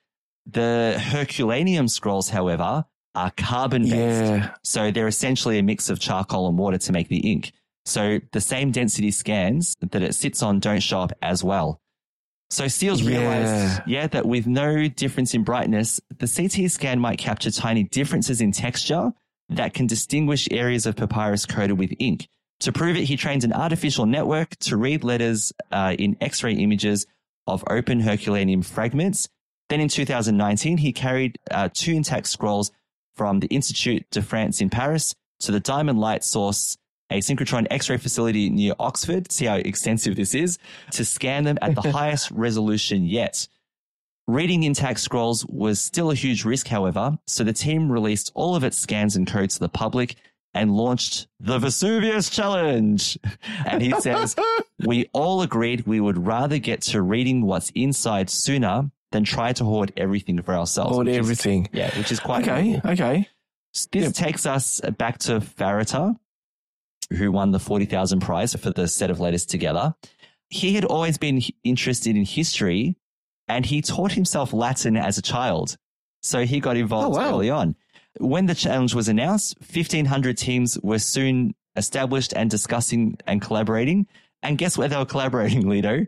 The 0.45 0.95
Herculaneum 0.99 1.87
scrolls, 1.87 2.29
however, 2.29 2.85
are 3.13 3.31
carbon 3.31 3.83
based. 3.83 3.93
Yeah. 3.93 4.53
So 4.63 4.91
they're 4.91 5.07
essentially 5.07 5.57
a 5.59 5.63
mix 5.63 5.89
of 5.89 5.99
charcoal 5.99 6.47
and 6.47 6.57
water 6.57 6.77
to 6.77 6.91
make 6.91 7.09
the 7.09 7.31
ink. 7.31 7.51
So 7.85 8.19
the 8.31 8.41
same 8.41 8.71
density 8.71 9.11
scans 9.11 9.75
that 9.79 10.01
it 10.01 10.13
sits 10.13 10.43
on 10.43 10.59
don't 10.59 10.81
show 10.81 11.01
up 11.01 11.13
as 11.21 11.43
well. 11.43 11.81
So 12.49 12.65
Seales 12.65 13.01
Yeah. 13.03 13.09
realized, 13.09 13.81
yeah, 13.85 14.07
that 14.07 14.25
with 14.25 14.47
no 14.47 14.87
difference 14.87 15.33
in 15.33 15.43
brightness, 15.43 15.99
the 16.17 16.27
CT 16.27 16.69
scan 16.69 16.99
might 16.99 17.19
capture 17.19 17.51
tiny 17.51 17.83
differences 17.83 18.39
in 18.41 18.51
texture 18.51 19.11
that 19.49 19.73
can 19.73 19.87
distinguish 19.87 20.47
areas 20.51 20.85
of 20.85 20.95
papyrus 20.95 21.45
coated 21.45 21.77
with 21.77 21.93
ink. 21.99 22.27
To 22.61 22.71
prove 22.71 22.95
it, 22.97 23.03
he 23.03 23.17
trained 23.17 23.43
an 23.43 23.53
artificial 23.53 24.05
network 24.05 24.55
to 24.61 24.77
read 24.77 25.03
letters 25.03 25.53
uh, 25.71 25.95
in 25.99 26.17
X-ray 26.21 26.53
images 26.53 27.05
of 27.45 27.63
open 27.69 27.99
Herculaneum 27.99 28.61
fragments. 28.63 29.27
Then 29.69 29.79
in 29.79 29.89
2019, 29.89 30.77
he 30.77 30.91
carried 30.93 31.37
uh, 31.51 31.69
two 31.73 31.93
intact 31.93 32.27
scrolls 32.27 32.71
from 33.15 33.39
the 33.41 33.47
Institut 33.47 34.09
de 34.11 34.21
France 34.21 34.61
in 34.61 34.69
Paris 34.69 35.13
to 35.41 35.51
the 35.51 35.59
Diamond 35.59 35.99
Light 35.99 36.23
Source, 36.23 36.77
a 37.09 37.19
synchrotron 37.19 37.67
X-ray 37.71 37.97
facility 37.97 38.49
near 38.49 38.73
Oxford. 38.79 39.31
See 39.31 39.45
how 39.45 39.55
extensive 39.55 40.15
this 40.15 40.35
is 40.35 40.57
to 40.91 41.05
scan 41.05 41.43
them 41.45 41.57
at 41.61 41.75
the 41.75 41.91
highest 41.91 42.31
resolution 42.31 43.05
yet. 43.05 43.47
Reading 44.27 44.63
intact 44.63 44.99
scrolls 44.99 45.45
was 45.45 45.79
still 45.79 46.11
a 46.11 46.15
huge 46.15 46.43
risk, 46.43 46.67
however, 46.67 47.17
so 47.27 47.45
the 47.45 47.53
team 47.53 47.89
released 47.89 48.31
all 48.35 48.55
of 48.55 48.63
its 48.63 48.77
scans 48.77 49.15
and 49.15 49.25
codes 49.25 49.53
to 49.53 49.61
the 49.61 49.69
public 49.69 50.15
and 50.53 50.75
launched 50.75 51.27
the 51.39 51.57
Vesuvius 51.59 52.29
Challenge. 52.29 53.17
And 53.65 53.81
he 53.81 53.91
says, 54.01 54.35
we 54.85 55.09
all 55.13 55.41
agreed 55.41 55.87
we 55.87 56.01
would 56.01 56.25
rather 56.25 56.57
get 56.57 56.81
to 56.83 57.01
reading 57.01 57.45
what's 57.45 57.69
inside 57.71 58.29
sooner 58.29 58.91
than 59.11 59.23
try 59.23 59.53
to 59.53 59.63
hoard 59.63 59.93
everything 59.95 60.41
for 60.41 60.53
ourselves. 60.53 60.91
Hoard 60.93 61.07
which 61.07 61.13
is- 61.13 61.19
everything. 61.19 61.69
yeah, 61.71 61.95
which 61.97 62.11
is 62.11 62.19
quite 62.19 62.45
Okay. 62.47 62.81
Okay. 62.83 63.29
This 63.93 64.11
takes 64.11 64.45
us 64.45 64.81
back 64.97 65.19
to 65.19 65.39
Farritor, 65.39 66.17
who 67.15 67.31
won 67.31 67.51
the 67.51 67.59
40,000 67.59 68.19
prize 68.19 68.53
for 68.55 68.69
the 68.71 68.87
set 68.87 69.09
of 69.09 69.19
letters 69.19 69.45
together. 69.45 69.95
He 70.49 70.73
had 70.75 70.85
always 70.85 71.17
been 71.17 71.41
interested 71.63 72.15
in 72.15 72.25
history 72.25 72.95
and 73.47 73.65
he 73.65 73.81
taught 73.81 74.11
himself 74.13 74.53
Latin 74.53 74.97
as 74.97 75.17
a 75.17 75.21
child. 75.21 75.77
So 76.21 76.45
he 76.45 76.59
got 76.59 76.77
involved 76.77 77.15
Oh, 77.17 77.19
wow. 77.21 77.29
early 77.29 77.49
on. 77.49 77.75
When 78.19 78.45
the 78.47 78.55
challenge 78.55 78.93
was 78.95 79.07
announced, 79.07 79.57
1,500 79.59 80.37
teams 80.37 80.77
were 80.81 80.99
soon 80.99 81.53
established 81.75 82.33
and 82.35 82.49
discussing 82.49 83.17
and 83.27 83.41
collaborating. 83.41 84.07
And 84.41 84.57
guess 84.57 84.77
where 84.77 84.87
they 84.87 84.97
were 84.97 85.05
collaborating, 85.05 85.67
Lino? 85.69 86.07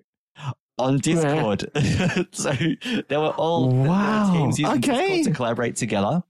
On 0.78 0.98
Discord. 0.98 1.70
so 2.32 2.52
they 2.54 3.18
were 3.18 3.30
all 3.38 3.70
Wow. 3.70 4.34
teams 4.34 4.58
using 4.60 4.78
Okay. 4.78 5.08
Discord 5.18 5.24
to 5.26 5.32
collaborate 5.38 5.76
together. 5.76 6.24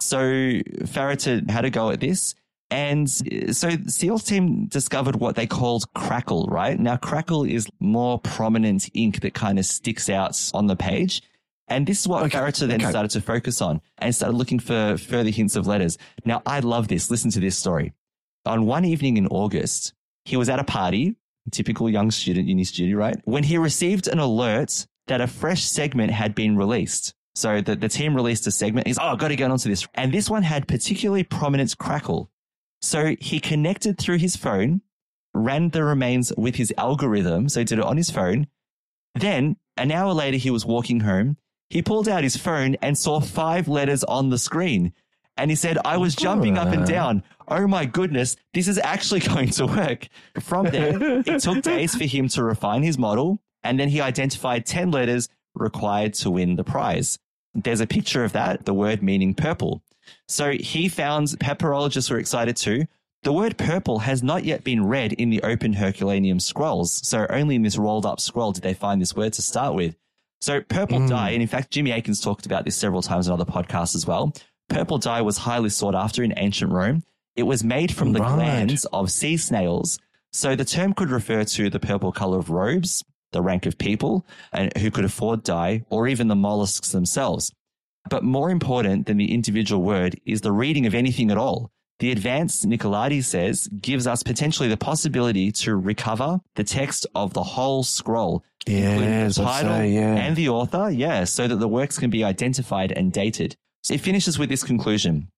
So 0.00 0.18
Farritor 0.18 1.48
had 1.50 1.64
a 1.64 1.70
go 1.70 1.90
at 1.90 2.00
this. 2.00 2.34
And 2.70 3.10
so 3.10 3.70
SEAL's 3.86 4.22
team 4.22 4.66
discovered 4.66 5.16
what 5.16 5.34
they 5.34 5.46
called 5.46 5.92
crackle, 5.94 6.46
right? 6.46 6.78
Now 6.78 6.96
crackle 6.96 7.44
is 7.44 7.68
more 7.80 8.18
prominent 8.20 8.88
ink 8.94 9.20
that 9.20 9.34
kind 9.34 9.58
of 9.58 9.66
sticks 9.66 10.08
out 10.08 10.38
on 10.54 10.68
the 10.68 10.76
page. 10.76 11.22
And 11.66 11.86
this 11.86 12.00
is 12.00 12.08
what 12.08 12.22
Okay, 12.24 12.38
Farritor 12.38 12.68
then 12.68 12.80
okay. 12.80 12.90
started 12.90 13.10
to 13.12 13.20
focus 13.20 13.60
on 13.60 13.80
and 13.98 14.14
started 14.14 14.36
looking 14.36 14.58
for 14.58 14.96
further 14.98 15.30
hints 15.30 15.56
of 15.56 15.66
letters. 15.66 15.98
Now 16.24 16.42
I 16.46 16.60
love 16.60 16.88
this. 16.88 17.10
Listen 17.10 17.30
to 17.32 17.40
this 17.40 17.56
story. 17.56 17.92
On 18.46 18.66
one 18.66 18.84
evening 18.84 19.16
in 19.16 19.26
August, 19.28 19.92
he 20.24 20.36
was 20.36 20.48
at 20.48 20.58
a 20.58 20.64
party, 20.64 21.16
typical 21.50 21.88
young 21.88 22.10
student, 22.10 22.48
uni 22.48 22.64
student, 22.64 22.96
right? 22.96 23.16
When 23.24 23.42
he 23.42 23.58
received 23.58 24.06
an 24.06 24.18
alert 24.18 24.86
that 25.08 25.20
a 25.20 25.26
fresh 25.26 25.64
segment 25.64 26.12
had 26.12 26.34
been 26.34 26.56
released. 26.56 27.14
So 27.34 27.60
the, 27.60 27.76
the 27.76 27.88
team 27.88 28.14
released 28.14 28.46
a 28.46 28.50
segment. 28.50 28.86
He's, 28.86 28.98
oh, 28.98 29.02
I've 29.02 29.18
got 29.18 29.28
to 29.28 29.36
get 29.36 29.50
onto 29.50 29.68
this. 29.68 29.86
And 29.94 30.12
this 30.12 30.28
one 30.30 30.42
had 30.42 30.68
particularly 30.68 31.24
prominent 31.24 31.76
crackle. 31.78 32.29
So 32.80 33.16
he 33.20 33.40
connected 33.40 33.98
through 33.98 34.18
his 34.18 34.36
phone, 34.36 34.82
ran 35.34 35.70
the 35.70 35.84
remains 35.84 36.32
with 36.36 36.56
his 36.56 36.72
algorithm. 36.78 37.48
So 37.48 37.60
he 37.60 37.64
did 37.64 37.78
it 37.78 37.84
on 37.84 37.96
his 37.96 38.10
phone, 38.10 38.46
Then, 39.14 39.56
an 39.76 39.90
hour 39.92 40.12
later, 40.12 40.36
he 40.36 40.50
was 40.50 40.64
walking 40.66 41.00
home. 41.00 41.36
He 41.68 41.82
pulled 41.82 42.08
out 42.08 42.22
his 42.24 42.36
phone 42.36 42.76
and 42.82 42.98
saw 42.98 43.20
five 43.20 43.68
letters 43.68 44.02
on 44.04 44.30
the 44.30 44.38
screen. 44.38 44.92
And 45.36 45.50
he 45.50 45.56
said, 45.56 45.78
I 45.84 45.96
was 45.96 46.14
jumping 46.14 46.58
up 46.58 46.68
and 46.68 46.86
down. 46.86 47.22
Oh 47.48 47.66
my 47.66 47.86
goodness, 47.86 48.36
this 48.52 48.68
is 48.68 48.78
actually 48.78 49.20
going 49.34 49.50
to 49.50 49.66
work. 49.66 50.08
From 50.40 50.66
there, 50.66 51.22
it 51.26 51.40
took 51.40 51.62
days 51.62 51.94
for 51.94 52.04
him 52.04 52.28
to 52.28 52.44
refine 52.44 52.82
his 52.82 52.98
model. 52.98 53.40
And 53.62 53.78
then 53.78 53.88
he 53.88 54.00
identified 54.00 54.66
10 54.66 54.90
letters 54.90 55.28
required 55.54 56.14
to 56.14 56.30
win 56.30 56.56
the 56.56 56.64
prize. 56.64 57.18
There's 57.54 57.80
a 57.80 57.86
picture 57.86 58.24
of 58.24 58.32
that, 58.32 58.64
the 58.64 58.74
word 58.74 59.02
meaning 59.02 59.34
purple. 59.34 59.82
So 60.28 60.52
he 60.52 60.88
found 60.88 61.28
papyrologists 61.28 62.10
were 62.10 62.18
excited 62.18 62.56
too. 62.56 62.86
The 63.22 63.32
word 63.32 63.58
purple 63.58 63.98
has 64.00 64.22
not 64.22 64.44
yet 64.44 64.64
been 64.64 64.86
read 64.86 65.12
in 65.12 65.28
the 65.28 65.42
open 65.42 65.74
Herculaneum 65.74 66.40
scrolls. 66.40 67.06
So 67.06 67.26
only 67.28 67.56
in 67.56 67.62
this 67.62 67.76
rolled 67.76 68.06
up 68.06 68.18
scroll 68.18 68.52
did 68.52 68.62
they 68.62 68.72
find 68.72 69.00
this 69.00 69.14
word 69.14 69.34
to 69.34 69.42
start 69.42 69.74
with. 69.74 69.96
So 70.40 70.62
purple 70.62 71.00
hmm. 71.00 71.06
dye, 71.06 71.30
and 71.30 71.42
in 71.42 71.48
fact, 71.48 71.70
Jimmy 71.70 71.90
Akins 71.90 72.20
talked 72.20 72.46
about 72.46 72.64
this 72.64 72.76
several 72.76 73.02
times 73.02 73.26
in 73.26 73.32
other 73.32 73.44
podcasts 73.44 73.94
as 73.94 74.06
well. 74.06 74.32
Purple 74.70 74.96
dye 74.96 75.20
was 75.20 75.36
highly 75.38 75.68
sought 75.68 75.94
after 75.94 76.22
in 76.22 76.32
ancient 76.36 76.72
Rome. 76.72 77.02
It 77.36 77.42
was 77.42 77.62
made 77.62 77.94
from 77.94 78.12
the 78.12 78.20
Right. 78.20 78.34
glands 78.34 78.86
of 78.86 79.10
sea 79.10 79.36
snails. 79.36 79.98
So 80.32 80.56
the 80.56 80.64
term 80.64 80.94
could 80.94 81.10
refer 81.10 81.44
to 81.44 81.68
the 81.68 81.80
purple 81.80 82.12
color 82.12 82.38
of 82.38 82.50
robes, 82.50 83.04
the 83.32 83.42
rank 83.42 83.66
of 83.66 83.78
people 83.78 84.24
and 84.52 84.74
who 84.78 84.90
could 84.90 85.04
afford 85.04 85.42
dye, 85.42 85.84
or 85.90 86.08
even 86.08 86.28
the 86.28 86.36
mollusks 86.36 86.92
themselves. 86.92 87.52
But 88.08 88.24
more 88.24 88.50
important 88.50 89.06
than 89.06 89.18
the 89.18 89.32
individual 89.32 89.82
word 89.82 90.18
is 90.24 90.40
the 90.40 90.52
reading 90.52 90.86
of 90.86 90.94
anything 90.94 91.30
at 91.30 91.36
all. 91.36 91.70
The 92.00 92.10
advanced 92.10 92.66
Nicolardi 92.66 93.22
says 93.22 93.68
gives 93.68 94.06
us 94.06 94.22
potentially 94.22 94.70
the 94.70 94.78
possibility 94.78 95.52
to 95.52 95.76
recover 95.76 96.40
the 96.54 96.64
text 96.64 97.06
of 97.14 97.34
the 97.34 97.42
whole 97.42 97.84
scroll, 97.84 98.42
including 98.66 99.28
the 99.28 99.34
title 99.34 99.76
say, 99.76 99.90
yeah. 99.90 100.14
and 100.14 100.34
the 100.34 100.48
author, 100.48 100.90
yeah, 100.90 101.24
so 101.24 101.46
that 101.46 101.56
the 101.56 101.68
works 101.68 101.98
can 101.98 102.08
be 102.08 102.24
identified 102.24 102.90
and 102.90 103.12
dated. 103.12 103.54
So 103.82 103.94
it 103.94 104.00
finishes 104.00 104.38
with 104.38 104.48
this 104.48 104.64
conclusion. 104.64 105.28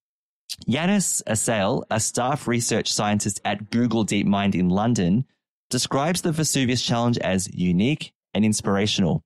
Yannis 0.68 1.20
Assael, 1.26 1.82
a 1.90 1.98
staff 1.98 2.46
research 2.46 2.92
scientist 2.92 3.40
at 3.44 3.70
Google 3.70 4.06
DeepMind 4.06 4.54
in 4.54 4.68
London, 4.68 5.24
describes 5.68 6.22
the 6.22 6.30
Vesuvius 6.30 6.82
Challenge 6.82 7.18
as 7.18 7.52
unique 7.52 8.12
and 8.34 8.44
inspirational. 8.44 9.24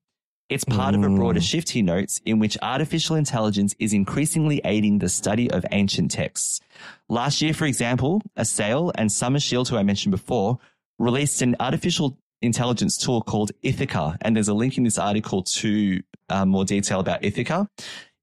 It's 0.49 0.65
part 0.65 0.95
of 0.95 1.03
a 1.03 1.09
broader 1.09 1.41
shift, 1.41 1.71
he 1.71 1.83
notes, 1.83 2.21
in 2.25 2.39
which 2.39 2.57
artificial 2.63 3.17
intelligence 3.17 3.75
is 3.81 3.93
increasingly 3.93 4.61
aiding 4.65 5.01
the 5.01 5.09
study 5.09 5.51
of 5.51 5.67
ancient 5.73 6.13
texts. 6.13 6.61
Last 7.09 7.43
year, 7.43 7.53
for 7.53 7.65
example, 7.65 8.23
Assael 8.37 8.93
and 8.95 9.11
Sommerschield, 9.11 9.69
who 9.69 9.77
I 9.77 9.83
mentioned 9.83 10.13
before, 10.13 10.59
released 11.01 11.43
an 11.43 11.57
artificial 11.59 12.17
intelligence 12.43 12.97
tool 12.97 13.23
called 13.23 13.51
Ithaca. 13.63 14.17
And 14.21 14.37
there's 14.37 14.47
a 14.47 14.55
link 14.55 14.79
in 14.79 14.85
this 14.85 14.99
article 14.99 15.43
to 15.43 16.01
uh, 16.29 16.47
more 16.47 16.65
detail 16.65 17.01
about 17.01 17.25
Ithaca. 17.25 17.69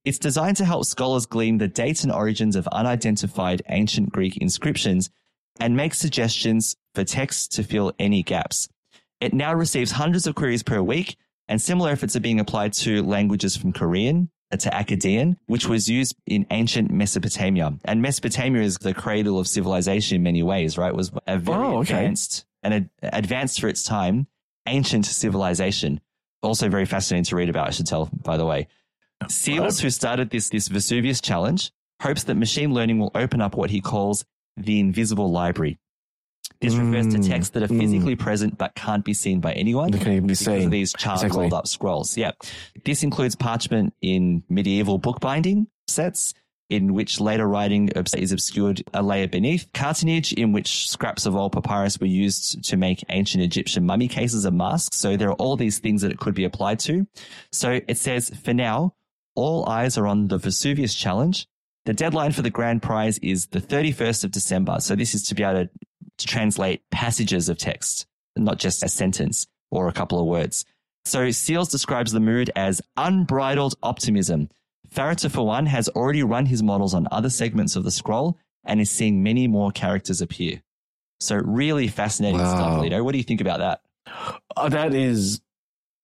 It's 0.06 0.20
designed 0.20 0.58
to 0.58 0.66
help 0.66 0.86
scholars 0.86 1.26
glean 1.26 1.58
the 1.58 1.68
dates 1.68 2.04
and 2.04 2.12
origins 2.12 2.56
of 2.56 2.68
unidentified 2.68 3.62
ancient 3.68 4.12
Greek 4.12 4.38
inscriptions 4.38 5.10
and 5.60 5.76
make 5.76 5.94
suggestions 5.94 6.76
for 6.96 7.04
texts 7.04 7.48
to 7.56 7.64
fill 7.64 7.94
any 8.00 8.24
gaps. 8.24 8.70
It 9.20 9.34
now 9.34 9.54
receives 9.54 9.92
hundreds 9.92 10.26
of 10.26 10.36
queries 10.36 10.64
per 10.64 10.82
week, 10.82 11.18
and 11.54 11.62
similar 11.62 11.92
efforts 11.92 12.16
are 12.16 12.20
being 12.20 12.40
applied 12.40 12.74
to 12.74 13.04
languages 13.04 13.56
from 13.56 13.74
Korean 13.74 14.32
uh, 14.52 14.58
to 14.58 14.70
Akkadian, 14.72 15.36
which 15.46 15.68
was 15.68 15.88
used 15.88 16.16
in 16.26 16.48
ancient 16.50 16.90
Mesopotamia. 16.90 17.74
And 17.86 18.02
Mesopotamia 18.02 18.64
is 18.64 18.78
the 18.80 18.96
cradle 18.96 19.38
of 19.38 19.48
civilization 19.48 20.16
in 20.16 20.24
many 20.24 20.42
ways, 20.42 20.80
right? 20.80 20.90
It 20.90 20.96
was 20.96 21.12
a 21.28 21.38
very 21.38 21.58
Oh, 21.64 21.78
okay. 21.82 21.94
advanced 21.94 22.46
and 22.64 22.74
ad- 22.74 22.90
advanced 23.04 23.62
for 23.62 23.68
its 23.68 23.84
time, 23.84 24.26
ancient 24.66 25.06
civilization. 25.06 26.02
Also 26.42 26.70
very 26.70 26.86
fascinating 26.86 27.26
to 27.26 27.36
read 27.36 27.50
about, 27.50 27.68
I 27.68 27.70
should 27.70 27.86
tell, 27.86 28.10
by 28.24 28.36
the 28.36 28.46
way. 28.48 28.68
Seales, 29.26 29.80
who 29.80 29.92
started 29.92 30.32
this, 30.32 30.50
this 30.50 30.68
Vesuvius 30.70 31.22
challenge, 31.22 31.72
hopes 32.02 32.24
that 32.24 32.34
machine 32.36 32.74
learning 32.74 32.98
will 32.98 33.12
open 33.14 33.42
up 33.42 33.56
what 33.56 33.70
he 33.70 33.80
calls 33.80 34.26
the 34.58 34.80
invisible 34.80 35.32
library. 35.32 35.78
This 36.64 36.76
refers 36.76 37.08
to 37.14 37.20
Mm, 37.20 37.30
texts 37.30 37.52
that 37.54 37.64
are 37.64 37.68
mm. 37.68 37.80
physically 37.80 38.16
present 38.16 38.58
but 38.58 38.74
can't 38.76 39.04
be 39.06 39.14
seen 39.14 39.40
by 39.40 39.54
anyone 39.54 39.92
They 39.92 39.98
can't 40.00 40.10
even 40.10 40.28
be 40.28 40.34
because 40.34 40.48
of 40.48 40.62
seen. 40.62 40.70
these 40.70 40.94
charred 40.98 41.18
Exactly. 41.20 41.42
rolled 41.42 41.54
up 41.54 41.68
scrolls. 41.68 42.18
Yeah. 42.18 42.32
This 42.86 43.04
includes 43.04 43.36
parchment 43.36 43.94
in 44.02 44.44
medieval 44.50 44.98
bookbinding 44.98 45.68
sets, 45.88 46.34
in 46.70 46.94
which 46.94 47.20
later 47.20 47.48
writing 47.48 47.90
is 48.18 48.32
obscured 48.32 48.82
a 48.94 49.04
layer 49.04 49.28
beneath, 49.28 49.68
cartonnage, 49.74 50.34
in 50.34 50.54
which 50.54 50.90
scraps 50.90 51.26
of 51.26 51.36
old 51.36 51.52
papyrus 51.52 52.00
were 52.00 52.08
used 52.08 52.64
to 52.70 52.78
make 52.78 53.04
ancient 53.10 53.44
Egyptian 53.44 53.86
mummy 53.86 54.08
cases 54.08 54.46
and 54.46 54.58
masks. 54.58 54.98
So 54.98 55.16
there 55.18 55.30
are 55.30 55.36
all 55.36 55.56
these 55.58 55.78
things 55.80 56.02
that 56.02 56.12
it 56.12 56.18
could 56.20 56.34
be 56.34 56.46
applied 56.46 56.80
to. 56.80 57.06
So 57.52 57.80
it 57.88 57.98
says, 57.98 58.30
for 58.44 58.54
now, 58.54 58.96
all 59.36 59.68
eyes 59.70 59.98
are 59.98 60.08
on 60.08 60.30
the 60.30 60.38
Vesuvius 60.38 60.96
challenge. 60.96 61.48
The 61.86 61.94
deadline 61.94 62.32
for 62.32 62.42
the 62.42 62.50
grand 62.50 62.82
prize 62.82 63.18
is 63.20 63.48
the 63.48 63.60
31st 63.60 64.24
of 64.24 64.32
December. 64.32 64.78
So 64.80 64.96
this 64.96 65.14
is 65.14 65.24
to 65.24 65.36
be 65.36 65.44
able 65.44 65.66
to, 65.66 65.70
to 66.18 66.26
translate 66.28 66.82
passages 66.92 67.50
of 67.50 67.58
text, 67.58 68.06
not 68.36 68.60
just 68.60 68.84
a 68.84 68.90
sentence 68.90 69.48
or 69.72 69.88
a 69.88 69.94
couple 69.94 70.20
of 70.20 70.26
words. 70.28 70.66
So 71.06 71.28
Seales 71.28 71.70
describes 71.72 72.12
the 72.12 72.20
mood 72.20 72.52
as 72.56 72.82
unbridled 72.96 73.76
optimism. 73.84 74.50
Farritor, 74.94 75.30
for 75.32 75.46
one, 75.46 75.66
has 75.66 75.90
already 75.90 76.24
run 76.24 76.46
his 76.46 76.62
models 76.64 76.94
on 76.94 77.08
other 77.12 77.30
segments 77.30 77.76
of 77.76 77.84
the 77.84 77.92
scroll 77.92 78.38
and 78.64 78.80
is 78.80 78.90
seeing 78.92 79.24
many 79.24 79.48
more 79.48 79.72
characters 79.72 80.22
appear. 80.22 80.62
So 81.20 81.36
really 81.38 81.88
fascinating 81.88 82.40
Wow. 82.40 82.56
stuff, 82.56 82.82
Lino. 82.82 83.04
What 83.04 83.12
do 83.14 83.18
you 83.18 83.24
think 83.24 83.42
about 83.42 83.60
that? 83.60 83.82
Oh, 84.56 84.70
that 84.70 84.94
is 84.94 85.42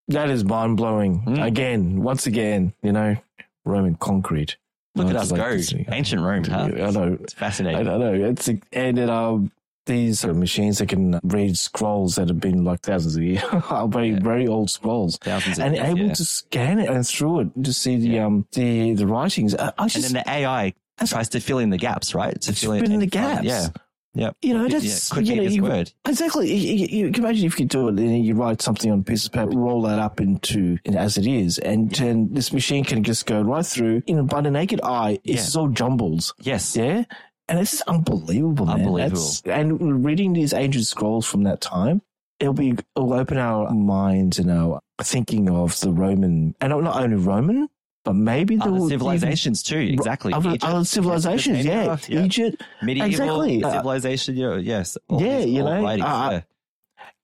that 0.08 0.30
is 0.30 0.44
mind 0.44 0.76
blowing. 0.78 1.22
Mm. 1.22 1.46
Again, 1.46 2.02
once 2.02 2.26
again, 2.26 2.74
you 2.82 2.92
know, 2.92 3.16
Roman 3.64 3.96
concrete. 3.96 4.58
Look 4.96 5.08
Oh, 5.08 5.10
at 5.12 5.16
us 5.18 5.32
like 5.32 5.40
go. 5.40 5.94
Ancient 5.94 6.22
Rome, 6.22 6.44
huh? 6.46 6.64
I 6.74 6.90
know. 6.92 7.18
It's 7.22 7.36
I 7.36 7.38
fascinating. 7.38 7.86
don't 7.86 8.00
know. 8.00 8.14
It's 8.14 8.48
and 8.74 8.98
it, 8.98 9.10
um, 9.10 9.52
these 9.90 10.24
are 10.24 10.34
machines 10.34 10.78
that 10.78 10.90
can 10.90 11.20
read 11.24 11.58
scrolls 11.58 12.16
that 12.16 12.28
have 12.30 12.40
been 12.40 12.64
like 12.64 12.82
thousands 12.82 13.16
of 13.18 13.24
years, 13.24 13.44
very 13.90 14.12
Yeah. 14.12 14.20
very 14.32 14.48
old 14.48 14.70
scrolls, 14.70 15.18
Thousands 15.18 15.58
of 15.60 15.66
and 15.66 15.76
years, 15.76 15.88
able 15.88 16.08
yeah. 16.08 16.14
to 16.14 16.26
scan 16.26 16.80
it 16.80 16.90
and 16.90 17.06
through 17.06 17.40
it 17.42 17.64
to 17.64 17.74
see 17.74 17.98
the 17.98 18.10
Yeah. 18.16 18.26
um 18.28 18.46
the 18.54 18.94
the 18.94 19.08
writings. 19.08 19.56
I, 19.56 19.74
I 19.78 19.84
And 19.96 20.04
then 20.06 20.14
the 20.20 20.24
AI 20.30 20.74
tries 21.06 21.30
to 21.30 21.40
fill 21.40 21.60
in 21.60 21.70
the 21.72 21.78
gaps, 21.78 22.14
right? 22.16 22.40
To 22.42 22.52
It's 22.52 22.62
fill 22.62 22.74
in, 22.74 22.82
filling 22.86 23.00
the 23.00 23.08
gaps. 23.08 23.44
Yeah. 23.46 23.68
Yeah. 24.16 24.32
you 24.42 24.54
know 24.58 24.68
that's 24.68 25.12
yeah, 25.16 25.20
you 25.22 25.36
know, 25.36 25.44
you- 25.44 25.64
word. 25.64 25.94
Exactly. 26.08 26.46
You, 26.52 26.76
you, 26.82 26.88
you 27.06 27.12
can 27.14 27.24
imagine 27.24 27.46
if 27.46 27.60
you 27.60 27.66
do 27.68 27.88
it 27.90 28.00
and 28.00 28.26
you 28.26 28.34
write 28.34 28.60
something 28.62 28.92
on 28.92 29.00
a 29.02 29.04
piece 29.04 29.26
of 29.28 29.32
paper, 29.32 29.52
roll 29.56 29.84
that 29.84 30.00
up 30.00 30.20
into 30.20 30.78
as 31.06 31.18
it 31.20 31.28
is, 31.28 31.60
and 31.60 31.92
then 31.92 32.28
this 32.34 32.52
machine 32.52 32.84
can 32.84 33.04
just 33.04 33.28
go 33.28 33.40
right 33.40 33.66
through. 33.66 34.02
You 34.08 34.16
know, 34.16 34.24
by 34.24 34.42
the 34.42 34.50
naked 34.52 34.82
eye, 34.82 35.20
it's 35.24 35.54
Yeah. 35.54 35.62
all 35.62 35.68
jumbles. 35.70 36.34
Yes. 36.42 36.76
Yeah. 36.76 37.04
And 37.50 37.58
this 37.60 37.74
is 37.74 37.82
unbelievable, 37.82 38.66
man. 38.68 38.80
Unbelievable. 38.82 39.20
That's- 39.20 39.42
and 39.60 40.06
reading 40.06 40.34
these 40.34 40.54
ancient 40.54 40.86
scrolls 40.86 41.26
from 41.26 41.44
that 41.44 41.60
time, 41.62 42.02
it'll 42.40 42.54
be 42.54 42.76
it'll 42.96 43.14
open 43.14 43.38
our 43.38 43.72
minds 43.72 44.38
and 44.40 44.50
our 44.52 44.80
thinking 45.02 45.50
of 45.50 45.78
the 45.80 45.92
Roman, 45.92 46.56
and 46.62 46.70
not 46.70 47.02
only 47.02 47.16
Roman, 47.18 47.68
but 48.06 48.14
maybe 48.14 48.56
the 48.56 48.64
Other 48.66 48.88
civilizations 48.88 49.64
too. 49.64 49.80
Exactly. 49.80 50.32
Other, 50.32 50.56
other 50.62 50.86
civilizations, 50.86 51.66
yeah. 51.66 51.98
Yeah. 52.08 52.24
Egypt, 52.24 52.62
Medieval 52.82 53.10
exactly. 53.10 53.64
Uh, 53.64 53.72
civilization. 53.72 54.38
yeah, 54.38 54.56
yes. 54.58 54.98
yeah, 55.10 55.40
you 55.40 55.64
know, 55.64 55.86
uh, 55.86 55.96
yeah. 55.96 56.42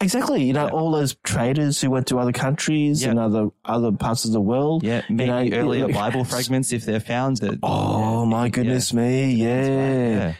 Exactly. 0.05 0.43
You 0.43 0.53
know, 0.53 0.65
Yeah. 0.67 0.71
all 0.71 0.91
those 0.91 1.15
traders 1.23 1.81
who 1.81 1.89
went 1.91 2.07
to 2.07 2.19
other 2.19 2.31
countries 2.31 3.03
Yeah. 3.03 3.09
and 3.11 3.19
other 3.19 3.49
other 3.65 3.91
parts 3.91 4.23
of 4.25 4.31
the 4.31 4.39
world. 4.41 4.83
Yeah, 4.83 5.01
maybe 5.09 5.49
know, 5.49 5.57
earlier 5.57 5.87
yeah. 5.89 5.93
Bible 5.93 6.23
fragments 6.33 6.71
if 6.71 6.85
they're 6.85 6.99
found. 7.01 7.37
That, 7.37 7.59
Oh 7.63 8.25
my 8.25 8.47
goodness 8.49 8.93
me! 8.93 9.33
Yeah, 9.33 9.57
right, 9.57 10.11
yeah. 10.11 10.33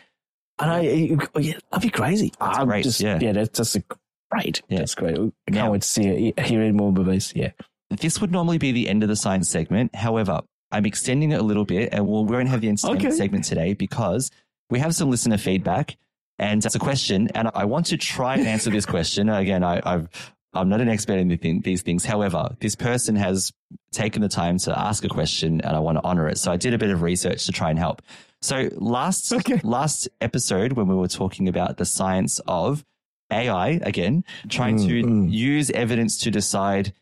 and 0.60 0.72
I, 0.72 1.18
oh, 1.36 1.40
yeah, 1.40 1.58
that'd 1.72 1.82
be 1.82 1.90
crazy. 1.90 2.32
That's 2.40 2.58
I'm 2.60 2.68
great, 2.68 2.84
just, 2.84 3.02
yeah. 3.02 3.20
yeah, 3.22 3.34
that's 3.34 3.58
just 3.58 3.76
a 3.76 3.84
great. 4.32 4.62
Yeah. 4.70 4.78
That's 4.80 4.96
great. 4.96 5.16
I 5.18 5.20
can't 5.20 5.34
Now- 5.52 5.72
wait 5.72 5.82
to 5.82 5.88
see 5.88 6.04
it, 6.38 6.40
hear 6.40 6.62
any 6.62 6.72
more 6.72 6.92
movies. 6.94 7.34
Yeah. 7.36 7.52
This 7.90 8.20
would 8.22 8.32
normally 8.32 8.58
be 8.58 8.72
the 8.72 8.88
end 8.90 9.04
of 9.04 9.10
the 9.10 9.16
science 9.16 9.50
segment. 9.50 9.94
However, 9.96 10.42
I'm 10.72 10.86
extending 10.86 11.32
it 11.32 11.40
a 11.40 11.44
little 11.44 11.66
bit, 11.66 11.90
and 11.94 12.08
we'll, 12.08 12.26
we 12.26 12.36
won't 12.36 12.50
have 12.50 12.60
the 12.62 12.70
entertainment 12.70 13.06
Okay. 13.06 13.16
segment 13.16 13.46
today 13.46 13.74
because 13.74 14.32
we 14.70 14.80
have 14.80 14.96
some 14.96 15.10
listener 15.12 15.38
feedback, 15.38 15.96
and 16.40 16.66
it's 16.66 16.76
a 16.76 16.80
question, 16.80 17.30
and 17.36 17.50
I 17.54 17.66
want 17.66 17.88
to 17.88 17.98
try 17.98 18.36
and 18.36 18.48
answer 18.48 18.70
this 18.70 18.86
question. 18.86 19.30
Again, 19.30 19.64
I, 19.64 19.82
I've 19.86 20.10
I'm 20.54 20.70
not 20.70 20.80
an 20.82 20.88
expert 20.90 21.18
in 21.20 21.28
the 21.28 21.38
these 21.60 21.82
things. 21.82 22.06
However, 22.06 22.56
this 22.60 22.76
person 22.76 23.16
has 23.18 23.52
taken 23.92 24.22
the 24.22 24.30
time 24.30 24.58
to 24.60 24.78
ask 24.78 25.04
a 25.04 25.10
question, 25.10 25.62
and 25.62 25.76
I 25.76 25.80
want 25.80 25.98
to 25.98 26.04
honor 26.04 26.28
it. 26.30 26.38
So 26.38 26.52
I 26.52 26.58
did 26.58 26.74
a 26.74 26.78
bit 26.78 26.90
of 26.92 27.02
research 27.02 27.46
to 27.46 27.52
try 27.52 27.70
and 27.70 27.80
help. 27.80 28.02
So 28.42 28.70
last 28.76 29.34
Okay. 29.34 29.60
last 29.64 30.08
episode, 30.22 30.74
when 30.74 30.88
we 30.88 30.96
were 30.96 31.08
talking 31.08 31.48
about 31.48 31.78
the 31.78 31.86
science 31.86 32.40
of 32.48 32.86
AI 33.32 33.80
again, 33.82 34.24
trying 34.50 34.78
Mm, 34.78 34.88
to 34.88 35.04
mm. 35.04 35.32
use 35.32 35.72
evidence 35.72 36.18
to 36.20 36.32
decide 36.32 36.94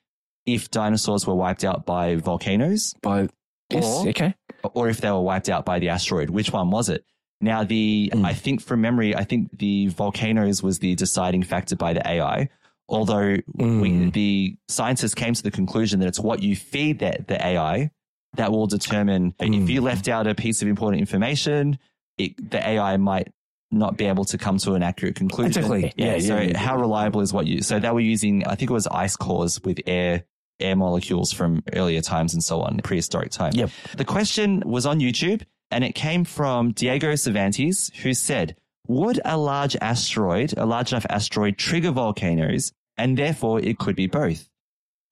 if 0.45 0.71
dinosaurs 0.71 1.27
were 1.27 1.35
wiped 1.35 1.63
out 1.63 1.85
by 1.85 2.15
volcanoes 2.15 2.93
But 3.01 3.31
yes, 3.69 3.85
Or- 3.85 4.07
okay. 4.09 4.35
or 4.73 4.89
if 4.89 4.99
they 5.01 5.11
were 5.11 5.21
wiped 5.21 5.49
out 5.49 5.65
by 5.65 5.79
the 5.79 5.89
asteroid. 5.89 6.29
Which 6.29 6.51
one 6.51 6.69
was 6.71 6.89
it? 6.89 7.03
Now, 7.43 7.63
the 7.63 8.11
Mm. 8.13 8.25
I 8.25 8.33
think 8.33 8.61
from 8.61 8.81
memory, 8.81 9.15
I 9.15 9.23
think 9.23 9.57
the 9.59 9.87
volcanoes 9.87 10.63
was 10.63 10.79
the 10.79 10.95
deciding 10.95 11.43
factor 11.43 11.75
by 11.75 11.93
the 11.93 12.07
AI. 12.07 12.49
Although 12.89 13.37
we, 13.55 13.63
Mm. 13.91 14.13
the 14.13 14.55
scientists 14.67 15.13
came 15.15 15.33
to 15.33 15.43
the 15.43 15.51
conclusion 15.51 15.99
that 15.99 16.07
it's 16.07 16.19
what 16.19 16.41
you 16.41 16.55
feed 16.55 16.99
that 16.99 17.27
the 17.27 17.43
AI 17.45 17.91
that 18.35 18.51
will 18.51 18.67
determine 18.67 19.33
if 19.39 19.47
Mm. 19.49 19.69
you 19.69 19.81
left 19.81 20.07
out 20.07 20.25
a 20.27 20.35
piece 20.35 20.61
of 20.61 20.67
important 20.67 20.99
information, 21.01 21.77
it, 22.17 22.49
the 22.51 22.65
AI 22.67 22.97
might 22.97 23.27
not 23.71 23.97
be 23.97 24.05
able 24.05 24.25
to 24.25 24.37
come 24.37 24.57
to 24.59 24.73
an 24.73 24.83
accurate 24.83 25.15
conclusion. 25.15 25.63
Exactly. 25.63 25.93
Yeah. 25.95 26.15
Yeah, 26.15 26.19
so 26.19 26.39
yeah. 26.39 26.57
how 26.57 26.77
reliable 26.77 27.21
is 27.21 27.33
what 27.33 27.47
you? 27.47 27.61
So 27.61 27.79
they 27.79 27.89
were 27.89 27.99
using, 27.99 28.45
I 28.45 28.55
think 28.55 28.69
it 28.69 28.73
was 28.73 28.87
ice 28.87 29.15
cores 29.15 29.59
with 29.63 29.79
air 29.85 30.23
air 30.59 30.75
molecules 30.75 31.33
from 31.33 31.63
earlier 31.73 31.99
times 31.99 32.33
and 32.35 32.43
so 32.43 32.61
on, 32.61 32.77
prehistoric 32.83 33.31
time. 33.31 33.51
Yep. 33.55 33.71
The 33.97 34.05
question 34.05 34.61
was 34.65 34.85
on 34.85 34.99
YouTube 34.99 35.41
and 35.73 35.83
it 35.83 35.93
came 35.95 36.23
from 36.23 36.71
Diego 36.71 37.15
Cervantes, 37.15 37.91
who 38.03 38.13
said, 38.13 38.55
Would 38.87 39.19
a 39.25 39.37
large 39.37 39.75
asteroid, 39.81 40.53
a 40.57 40.65
large 40.65 40.91
enough 40.91 41.05
asteroid, 41.09 41.57
trigger 41.57 41.91
volcanoes? 41.91 42.71
And 42.97 43.17
therefore 43.17 43.59
it 43.59 43.79
could 43.79 43.95
be 43.95 44.07
both. 44.07 44.49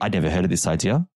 I'd 0.00 0.12
never 0.12 0.30
heard 0.30 0.44
of 0.44 0.50
this 0.50 0.66
idea. 0.66 1.06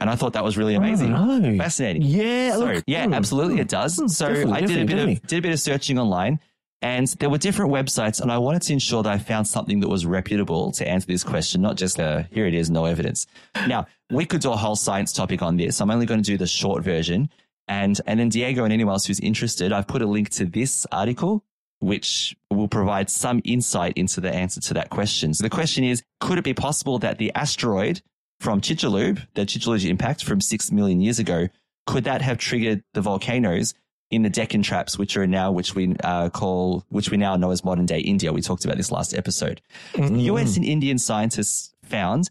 And 0.00 0.08
I 0.08 0.14
thought 0.16 0.32
that 0.32 0.44
was 0.44 0.56
really 0.56 0.74
amazing. 0.74 1.14
Oh, 1.14 1.58
Fascinating. 1.58 2.02
Yeah, 2.02 2.52
So, 2.52 2.58
look, 2.64 2.84
yeah, 2.86 3.04
mm, 3.06 3.14
absolutely 3.14 3.60
it 3.60 3.68
does. 3.68 3.98
mm, 3.98 4.08
So 4.08 4.28
definitely, 4.28 4.52
I 4.54 4.60
did 4.62 4.78
a 4.80 4.84
bit 4.86 4.98
of 4.98 5.26
did 5.26 5.38
a 5.38 5.42
bit 5.42 5.52
of 5.52 5.60
searching 5.60 5.98
online 5.98 6.40
and 6.80 7.06
there 7.18 7.28
were 7.28 7.36
different 7.36 7.70
websites 7.70 8.22
and 8.22 8.32
I 8.32 8.38
wanted 8.38 8.62
to 8.62 8.72
ensure 8.72 9.02
that 9.02 9.12
I 9.12 9.18
found 9.18 9.46
something 9.46 9.80
that 9.80 9.88
was 9.88 10.06
reputable 10.06 10.72
to 10.72 10.88
answer 10.88 11.06
this 11.06 11.22
question, 11.22 11.60
not 11.60 11.76
just 11.76 12.00
uh, 12.00 12.22
here 12.32 12.46
it 12.46 12.54
is, 12.54 12.70
no 12.70 12.86
evidence. 12.86 13.26
Now, 13.68 13.86
we 14.10 14.24
could 14.24 14.40
do 14.40 14.50
a 14.52 14.56
whole 14.56 14.76
science 14.76 15.12
topic 15.12 15.42
on 15.42 15.58
this. 15.58 15.82
I'm 15.82 15.90
only 15.90 16.06
going 16.06 16.22
to 16.22 16.26
do 16.32 16.38
the 16.38 16.46
short 16.46 16.82
version. 16.82 17.28
And, 17.70 18.00
and 18.04 18.18
then 18.18 18.28
Diego 18.28 18.64
and 18.64 18.72
anyone 18.72 18.94
else 18.94 19.06
who's 19.06 19.20
interested, 19.20 19.72
I've 19.72 19.86
put 19.86 20.02
a 20.02 20.06
link 20.06 20.30
to 20.30 20.44
this 20.44 20.88
article, 20.90 21.44
which 21.78 22.36
will 22.50 22.66
provide 22.66 23.08
some 23.08 23.40
insight 23.44 23.92
into 23.96 24.20
the 24.20 24.34
answer 24.34 24.60
to 24.60 24.74
that 24.74 24.90
question. 24.90 25.32
So 25.32 25.44
the 25.44 25.50
question 25.50 25.84
is, 25.84 26.02
could 26.18 26.36
it 26.36 26.42
be 26.42 26.52
possible 26.52 26.98
that 26.98 27.18
the 27.18 27.32
asteroid 27.36 28.02
from 28.40 28.60
Chicxulub, 28.60 29.24
the 29.34 29.42
Chicxulub 29.42 29.88
impact 29.88 30.24
from 30.24 30.40
six 30.40 30.72
million 30.72 31.00
years 31.00 31.20
ago, 31.20 31.48
could 31.86 32.02
that 32.04 32.22
have 32.22 32.38
triggered 32.38 32.82
the 32.92 33.02
volcanoes 33.02 33.72
in 34.10 34.22
the 34.22 34.30
Deccan 34.30 34.64
traps, 34.64 34.98
which 34.98 35.16
are 35.16 35.26
now, 35.28 35.52
which 35.52 35.76
we 35.76 35.94
uh, 36.02 36.28
call, 36.28 36.84
which 36.88 37.12
we 37.12 37.16
now 37.18 37.36
know 37.36 37.52
as 37.52 37.64
modern 37.64 37.86
day 37.86 38.00
India? 38.00 38.32
We 38.32 38.42
talked 38.42 38.64
about 38.64 38.78
this 38.78 38.90
last 38.90 39.14
episode. 39.14 39.60
mm, 39.92 40.24
US 40.24 40.56
and 40.56 40.64
Indian 40.64 40.98
scientists 40.98 41.72
found 41.84 42.30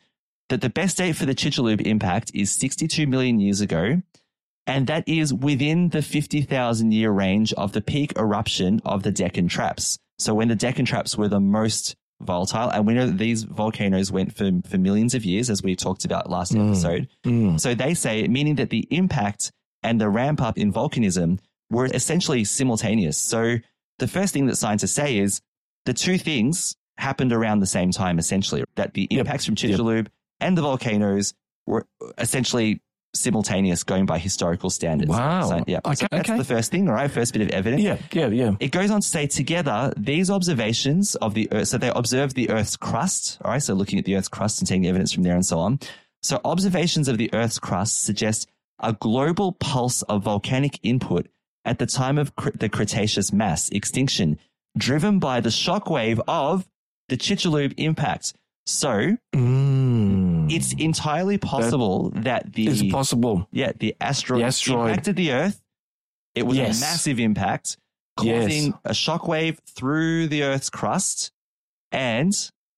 that 0.49 0.59
the 0.59 0.69
best 0.69 0.97
date 0.97 1.15
for 1.15 1.25
the 1.25 1.35
Chicxulub 1.35 1.79
impact 1.81 2.31
is 2.33 2.51
62 2.51 3.07
million 3.07 3.39
years 3.39 3.61
ago. 3.61 4.01
And 4.69 4.87
that 4.87 5.03
is 5.07 5.33
within 5.33 5.89
the 5.89 6.01
50,000 6.01 6.91
year 6.91 7.11
range 7.11 7.51
of 7.53 7.73
the 7.73 7.81
peak 7.81 8.13
eruption 8.17 8.81
of 8.85 9.03
the 9.03 9.11
Deccan 9.11 9.47
traps. 9.47 9.97
So 10.19 10.33
when 10.33 10.47
the 10.47 10.55
Deccan 10.55 10.85
traps 10.85 11.17
were 11.17 11.27
the 11.27 11.39
most 11.39 11.95
volatile, 12.21 12.69
and 12.69 12.85
we 12.85 12.93
know 12.93 13.07
that 13.07 13.17
these 13.17 13.43
volcanoes 13.43 14.11
went 14.11 14.35
for, 14.35 14.51
for 14.69 14.77
millions 14.77 15.15
of 15.15 15.25
years, 15.25 15.49
as 15.49 15.63
we 15.63 15.75
talked 15.75 16.05
about 16.05 16.29
last 16.29 16.53
Mm. 16.53 16.67
episode. 16.69 17.07
mm. 17.25 17.59
So 17.59 17.73
they 17.73 17.93
say, 17.93 18.27
meaning 18.27 18.55
that 18.55 18.69
the 18.69 18.87
impact 18.91 19.51
and 19.83 19.99
the 19.99 20.09
ramp 20.09 20.41
up 20.41 20.57
in 20.57 20.71
volcanism 20.71 21.39
were 21.71 21.85
essentially 21.93 22.43
simultaneous. 22.43 23.17
So 23.17 23.57
the 23.99 24.07
first 24.07 24.33
thing 24.33 24.47
that 24.47 24.57
scientists 24.57 24.91
say 24.91 25.17
is 25.17 25.41
the 25.85 25.93
two 25.93 26.17
things 26.17 26.75
happened 26.97 27.31
around 27.31 27.59
the 27.61 27.65
same 27.65 27.91
time, 27.91 28.19
essentially, 28.19 28.63
that 28.75 28.93
the 28.93 29.07
Yep. 29.09 29.19
impacts 29.21 29.45
from 29.45 29.55
Chicxulub 29.55 30.07
and 30.41 30.57
the 30.57 30.61
volcanoes 30.61 31.33
were 31.65 31.85
essentially 32.17 32.81
simultaneous 33.13 33.83
going 33.83 34.05
by 34.05 34.19
historical 34.19 34.69
standards. 34.69 35.09
Wow. 35.09 35.49
So, 35.49 35.63
yeah. 35.67 35.79
Okay, 35.85 35.95
So 35.95 36.07
that's 36.11 36.29
okay. 36.29 36.37
the 36.37 36.43
first 36.43 36.71
thing, 36.71 36.87
all 36.87 36.95
right? 36.95 37.09
First 37.09 37.33
bit 37.33 37.41
of 37.41 37.49
evidence. 37.49 37.81
Yeah, 37.81 37.97
yeah, 38.11 38.27
yeah. 38.27 38.51
It 38.59 38.71
goes 38.71 38.91
on 38.91 39.01
to 39.01 39.07
say 39.07 39.27
together, 39.27 39.93
these 39.97 40.29
observations 40.29 41.15
of 41.15 41.33
the 41.33 41.51
Earth, 41.51 41.69
so 41.69 41.77
they 41.77 41.89
observed 41.89 42.35
the 42.35 42.49
Earth's 42.49 42.77
crust, 42.77 43.39
all 43.43 43.51
right? 43.51 43.63
So 43.63 43.73
looking 43.73 43.99
at 43.99 44.05
the 44.05 44.15
Earth's 44.15 44.27
crust 44.27 44.59
and 44.59 44.67
taking 44.67 44.87
evidence 44.87 45.11
from 45.11 45.23
there 45.23 45.35
and 45.35 45.45
so 45.45 45.59
on. 45.59 45.79
So 46.21 46.39
observations 46.45 47.07
of 47.07 47.17
the 47.17 47.33
Earth's 47.33 47.59
crust 47.59 48.03
suggest 48.03 48.47
a 48.79 48.93
global 48.93 49.53
pulse 49.53 50.01
of 50.03 50.23
volcanic 50.23 50.79
input 50.83 51.27
at 51.65 51.79
the 51.79 51.85
time 51.85 52.17
of 52.17 52.31
the 52.55 52.69
Cretaceous 52.69 53.33
mass 53.33 53.69
extinction, 53.69 54.37
driven 54.77 55.19
by 55.19 55.41
the 55.41 55.51
shock 55.51 55.89
wave 55.89 56.21
of 56.27 56.67
the 57.09 57.17
Chicxulub 57.17 57.73
impact. 57.77 58.33
So 58.69 59.17
Mm. 59.35 60.51
it's 60.51 60.73
entirely 60.73 61.39
possible 61.39 62.11
that 62.17 62.53
the 62.53 62.67
It's 62.67 62.83
possible. 62.91 63.47
yeah, 63.51 63.71
the 63.79 63.95
asteroid, 63.99 64.41
The 64.41 64.45
asteroid. 64.45 64.89
impacted 64.91 65.15
the 65.15 65.31
Earth. 65.31 65.59
It 66.35 66.43
was 66.45 66.57
Yes. 66.57 66.77
a 66.77 66.81
massive 66.81 67.19
impact, 67.19 67.77
Yes. 68.21 68.43
causing 68.43 68.73
a 68.85 68.91
shockwave 68.91 69.57
through 69.75 70.27
the 70.27 70.43
Earth's 70.43 70.69
crust 70.69 71.31
and 71.91 72.31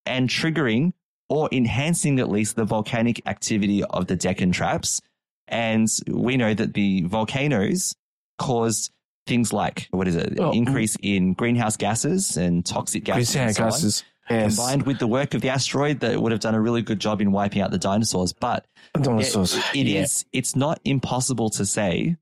and 0.05 0.29
triggering 0.29 0.93
or 1.29 1.47
enhancing 1.51 2.19
at 2.21 2.29
least 2.29 2.55
the 2.55 2.65
volcanic 2.65 3.21
activity 3.27 3.83
of 3.83 4.07
the 4.07 4.15
Deccan 4.15 4.51
traps. 4.53 5.01
And 5.49 5.87
we 6.07 6.37
know 6.37 6.53
that 6.53 6.73
the 6.73 7.01
volcanoes 7.01 7.93
caused 8.39 8.91
things 9.27 9.51
like 9.53 9.87
what 9.91 10.07
is 10.07 10.15
it? 10.15 10.39
Oh, 10.39 10.51
increase 10.51 10.95
in 11.03 11.33
greenhouse 11.33 11.75
gases 11.77 12.37
and 12.37 12.65
toxic 12.65 13.03
gases. 13.03 13.33
Greenhouse 13.35 13.55
so 13.57 13.63
gases. 13.65 14.03
Yes. 14.31 14.55
combined 14.55 14.83
with 14.83 14.99
the 14.99 15.07
work 15.07 15.33
of 15.33 15.41
the 15.41 15.49
asteroid 15.49 15.99
that 16.01 16.21
would 16.21 16.31
have 16.31 16.41
done 16.41 16.55
a 16.55 16.61
really 16.61 16.81
good 16.81 16.99
job 16.99 17.21
in 17.21 17.31
wiping 17.31 17.61
out 17.61 17.71
the 17.71 17.77
dinosaurs. 17.77 18.33
But 18.33 18.65
Dinosaurs. 18.93 19.55
it 19.73 19.87
Yeah. 19.87 20.01
is- 20.01 20.25
it's 20.33 20.55
not 20.55 20.79
impossible 20.85 21.49
to 21.51 21.65
say 21.65 22.17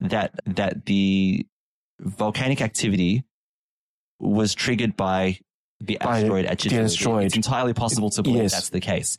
that 0.00 0.32
that 0.46 0.86
the 0.86 1.46
volcanic 2.00 2.60
activity 2.60 3.24
was 4.18 4.54
triggered 4.54 4.96
by 4.96 5.38
the 5.80 5.98
By 6.00 6.18
asteroid 6.18 6.44
at 6.46 6.64
asteroid. 6.72 7.26
It's 7.26 7.36
entirely 7.36 7.72
possible 7.72 8.10
to 8.10 8.22
believe 8.22 8.42
Yes. 8.42 8.52
that's 8.52 8.68
the 8.70 8.80
case. 8.80 9.16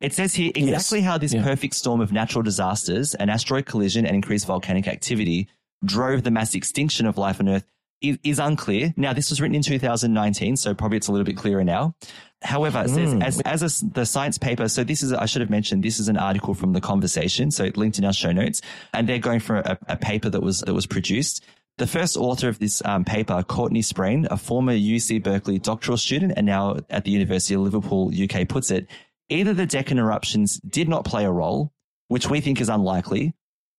It 0.00 0.12
says 0.12 0.34
here 0.34 0.52
Yes. 0.54 0.64
exactly 0.68 1.00
how 1.02 1.18
this 1.18 1.32
Yeah. 1.34 1.42
perfect 1.42 1.74
storm 1.74 2.00
of 2.00 2.12
natural 2.12 2.42
disasters, 2.42 3.14
an 3.14 3.30
asteroid 3.30 3.66
collision, 3.66 4.06
and 4.06 4.14
increased 4.14 4.46
volcanic 4.46 4.86
activity 4.86 5.48
drove 5.84 6.22
the 6.22 6.30
mass 6.30 6.54
extinction 6.54 7.06
of 7.06 7.18
life 7.18 7.40
on 7.40 7.48
Earth 7.48 7.64
is, 8.10 8.18
is 8.22 8.38
unclear. 8.38 8.92
Now, 8.96 9.12
this 9.12 9.30
was 9.30 9.40
written 9.40 9.54
in 9.54 9.62
2019, 9.62 10.56
so 10.56 10.74
probably 10.74 10.96
it's 10.96 11.08
a 11.08 11.12
little 11.12 11.24
bit 11.24 11.36
clearer 11.36 11.64
now. 11.64 11.94
However, 12.42 12.82
it 12.84 12.90
says 12.90 13.14
Mm. 13.14 13.22
as, 13.24 13.40
as 13.40 13.82
a 13.82 13.86
the 13.86 14.04
science 14.04 14.36
paper, 14.36 14.68
so 14.68 14.84
this 14.84 15.02
is, 15.02 15.12
I 15.12 15.24
should 15.26 15.40
have 15.40 15.50
mentioned, 15.50 15.82
this 15.82 15.98
is 15.98 16.08
an 16.08 16.18
article 16.18 16.52
from 16.52 16.74
the 16.74 16.80
conversation. 16.80 17.50
So 17.50 17.64
it 17.64 17.76
linked 17.76 17.98
in 17.98 18.04
our 18.04 18.12
show 18.12 18.32
notes 18.32 18.60
and 18.92 19.08
they're 19.08 19.18
going 19.18 19.40
for 19.40 19.56
a, 19.56 19.78
a 19.88 19.96
paper 19.96 20.28
that 20.28 20.42
was, 20.42 20.60
that 20.60 20.74
was 20.74 20.86
produced. 20.86 21.42
The 21.78 21.86
first 21.86 22.16
author 22.16 22.48
of 22.48 22.58
this 22.58 22.82
um, 22.84 23.04
paper, 23.04 23.42
Courtney 23.42 23.82
Sprain, 23.82 24.28
a 24.30 24.36
former 24.36 24.74
UC 24.74 25.22
Berkeley 25.22 25.58
doctoral 25.58 25.96
student 25.96 26.34
and 26.36 26.46
now 26.46 26.76
at 26.90 27.04
the 27.04 27.10
University 27.10 27.54
of 27.54 27.62
Liverpool, 27.62 28.12
UK, 28.14 28.46
puts 28.46 28.70
it, 28.70 28.86
either 29.30 29.54
the 29.54 29.66
Deccan 29.66 29.98
eruptions 29.98 30.60
did 30.60 30.88
not 30.88 31.04
play 31.04 31.24
a 31.24 31.32
role, 31.32 31.72
which 32.08 32.28
we 32.28 32.40
think 32.40 32.60
is 32.60 32.68
unlikely, 32.68 33.34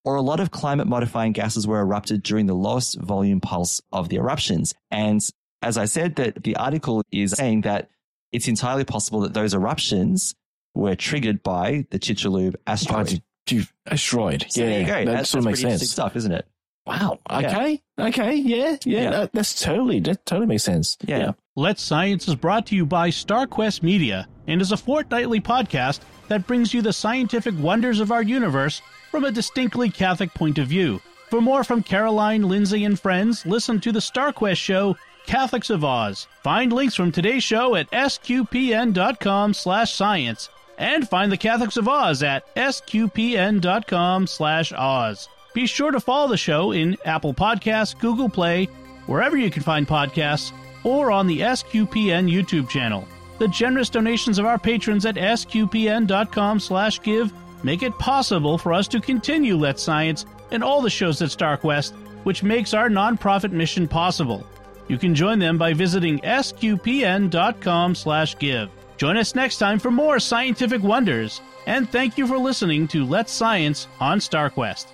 or 0.05 0.15
a 0.15 0.21
lot 0.21 0.39
of 0.39 0.51
climate 0.51 0.87
modifying 0.87 1.33
gases 1.33 1.67
were 1.67 1.79
erupted 1.79 2.23
during 2.23 2.45
the 2.45 2.53
lowest 2.53 2.99
volume 3.01 3.41
pulse 3.41 3.81
of 3.91 4.07
the 4.09 4.15
eruptions. 4.15 4.73
And 4.91 5.19
as 5.61 5.77
I 5.77 5.85
said, 5.85 6.15
that 6.17 6.43
the 6.43 6.55
article 6.55 7.03
is 7.11 7.31
saying 7.31 7.61
that 7.61 7.89
it's 8.31 8.47
entirely 8.47 8.85
possible 8.85 9.21
that 9.21 9.33
those 9.33 9.53
eruptions 9.53 10.35
were 10.75 10.95
triggered 10.95 11.41
by 11.41 11.87
the 11.89 11.97
Chicxulub 11.97 12.55
asteroid. 12.67 13.05
By 13.07 13.21
the 13.47 13.67
asteroid. 13.87 14.45
So 14.49 14.61
yeah, 14.61 14.67
there 14.67 14.79
you 14.81 14.85
go. 14.85 14.93
that 14.93 15.05
That's, 15.05 15.29
sort 15.29 15.39
of 15.39 15.45
makes 15.45 15.61
pretty 15.61 15.73
interesting 15.73 15.87
sense. 15.87 15.91
stuff, 15.91 16.15
isn't 16.15 16.31
it? 16.31 16.47
Wow. 16.85 17.19
Yeah. 17.29 17.37
Okay. 17.37 17.81
Okay. 17.99 18.35
Yeah. 18.35 18.77
Yeah. 18.85 19.01
Yeah. 19.01 19.09
That, 19.09 19.33
that's 19.33 19.59
totally. 19.59 19.99
That 20.01 20.23
totally 20.25 20.47
makes 20.47 20.63
sense. 20.63 20.97
Yeah. 21.01 21.31
Let's 21.55 21.81
Science 21.81 22.27
is 22.27 22.35
brought 22.35 22.67
to 22.67 22.75
you 22.75 22.85
by 22.85 23.09
StarQuest 23.09 23.81
Media 23.81 24.27
and 24.45 24.61
is 24.61 24.71
a 24.71 24.77
fortnightly 24.77 25.41
podcast 25.41 26.01
that 26.27 26.45
brings 26.45 26.73
you 26.73 26.81
the 26.81 26.93
scientific 26.93 27.55
wonders 27.57 27.99
of 27.99 28.11
our 28.11 28.21
universe 28.21 28.81
from 29.15 29.23
a 29.23 29.31
distinctly 29.31 29.89
Catholic 29.89 30.33
point 30.33 30.57
of 30.57 30.67
view. 30.67 30.99
For 31.29 31.39
more 31.39 31.63
from 31.63 31.81
Caroline, 31.81 32.49
Lindsay, 32.49 32.83
and 32.83 32.99
friends, 32.99 33.45
listen 33.45 33.79
to 33.79 33.93
the 33.93 33.99
StarQuest 33.99 34.57
show 34.57 34.97
Catholics 35.25 35.69
of 35.69 35.85
Oz. 35.85 36.27
Find 36.43 36.73
links 36.73 36.95
from 36.95 37.13
today's 37.13 37.41
show 37.41 37.75
at 37.75 37.89
sqpn.com 37.91 39.53
slash 39.53 39.93
science 39.93 40.49
and 40.77 41.07
find 41.07 41.31
the 41.31 41.37
Catholics 41.37 41.77
of 41.77 41.87
Oz 41.87 42.23
at 42.23 42.53
sqpn.com 42.55 44.27
slash 44.27 44.73
Oz. 44.73 45.29
Be 45.53 45.65
sure 45.65 45.91
to 45.91 46.01
follow 46.01 46.27
the 46.27 46.35
show 46.35 46.73
in 46.73 46.97
Apple 47.05 47.33
Podcasts, 47.33 47.97
Google 47.97 48.27
Play, 48.27 48.65
wherever 49.05 49.37
you 49.37 49.49
can 49.49 49.63
find 49.63 49.87
podcasts, 49.87 50.51
or 50.83 51.09
on 51.09 51.25
the 51.25 51.39
SQPN 51.39 52.29
YouTube 52.29 52.67
channel. 52.67 53.07
The 53.39 53.47
generous 53.47 53.89
donations 53.89 54.39
of 54.39 54.45
our 54.45 54.59
patrons 54.59 55.05
at 55.05 55.15
sqpn.com 55.15 56.59
slash 56.59 57.01
give 57.01 57.31
make 57.65 57.81
it 57.81 57.97
possible 57.97 58.59
for 58.59 58.71
us 58.71 58.87
to 58.87 59.01
continue 59.01 59.57
Let's 59.57 59.81
Science 59.81 60.27
and 60.51 60.63
all 60.63 60.81
the 60.81 60.89
shows 60.89 61.21
at 61.23 61.29
StarQuest, 61.29 61.93
which 62.23 62.43
makes 62.43 62.75
our 62.75 62.89
nonprofit 62.89 63.51
mission 63.51 63.87
possible. 63.87 64.45
You 64.87 64.99
can 64.99 65.15
join 65.15 65.39
them 65.39 65.57
by 65.57 65.73
visiting 65.73 66.19
sqpn.com 66.19 67.95
slash 67.95 68.37
give. 68.37 68.69
Join 68.97 69.17
us 69.17 69.33
next 69.33 69.57
time 69.57 69.79
for 69.79 69.89
more 69.89 70.19
scientific 70.19 70.83
wonders, 70.83 71.41
and 71.65 71.89
thank 71.89 72.19
you 72.19 72.27
for 72.27 72.37
listening 72.37 72.87
to 72.89 73.03
Let's 73.03 73.33
Science 73.33 73.87
on 73.99 74.19
StarQuest. 74.19 74.85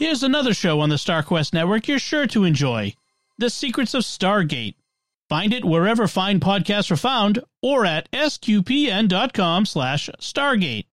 Here's 0.00 0.24
another 0.24 0.52
show 0.52 0.80
on 0.80 0.88
the 0.88 0.96
StarQuest 0.96 1.54
network 1.54 1.86
you're 1.86 2.00
sure 2.00 2.26
to 2.26 2.42
enjoy 2.42 2.94
The 3.36 3.50
Secrets 3.50 3.94
of 3.94 4.02
Stargate. 4.02 4.76
Find 5.28 5.52
it 5.52 5.64
wherever 5.64 6.06
fine 6.06 6.38
podcasts 6.38 6.90
are 6.90 6.96
found 6.96 7.40
or 7.62 7.84
at 7.84 8.10
sqpn.com 8.12 9.66
slash 9.66 10.08
stargate. 10.20 10.86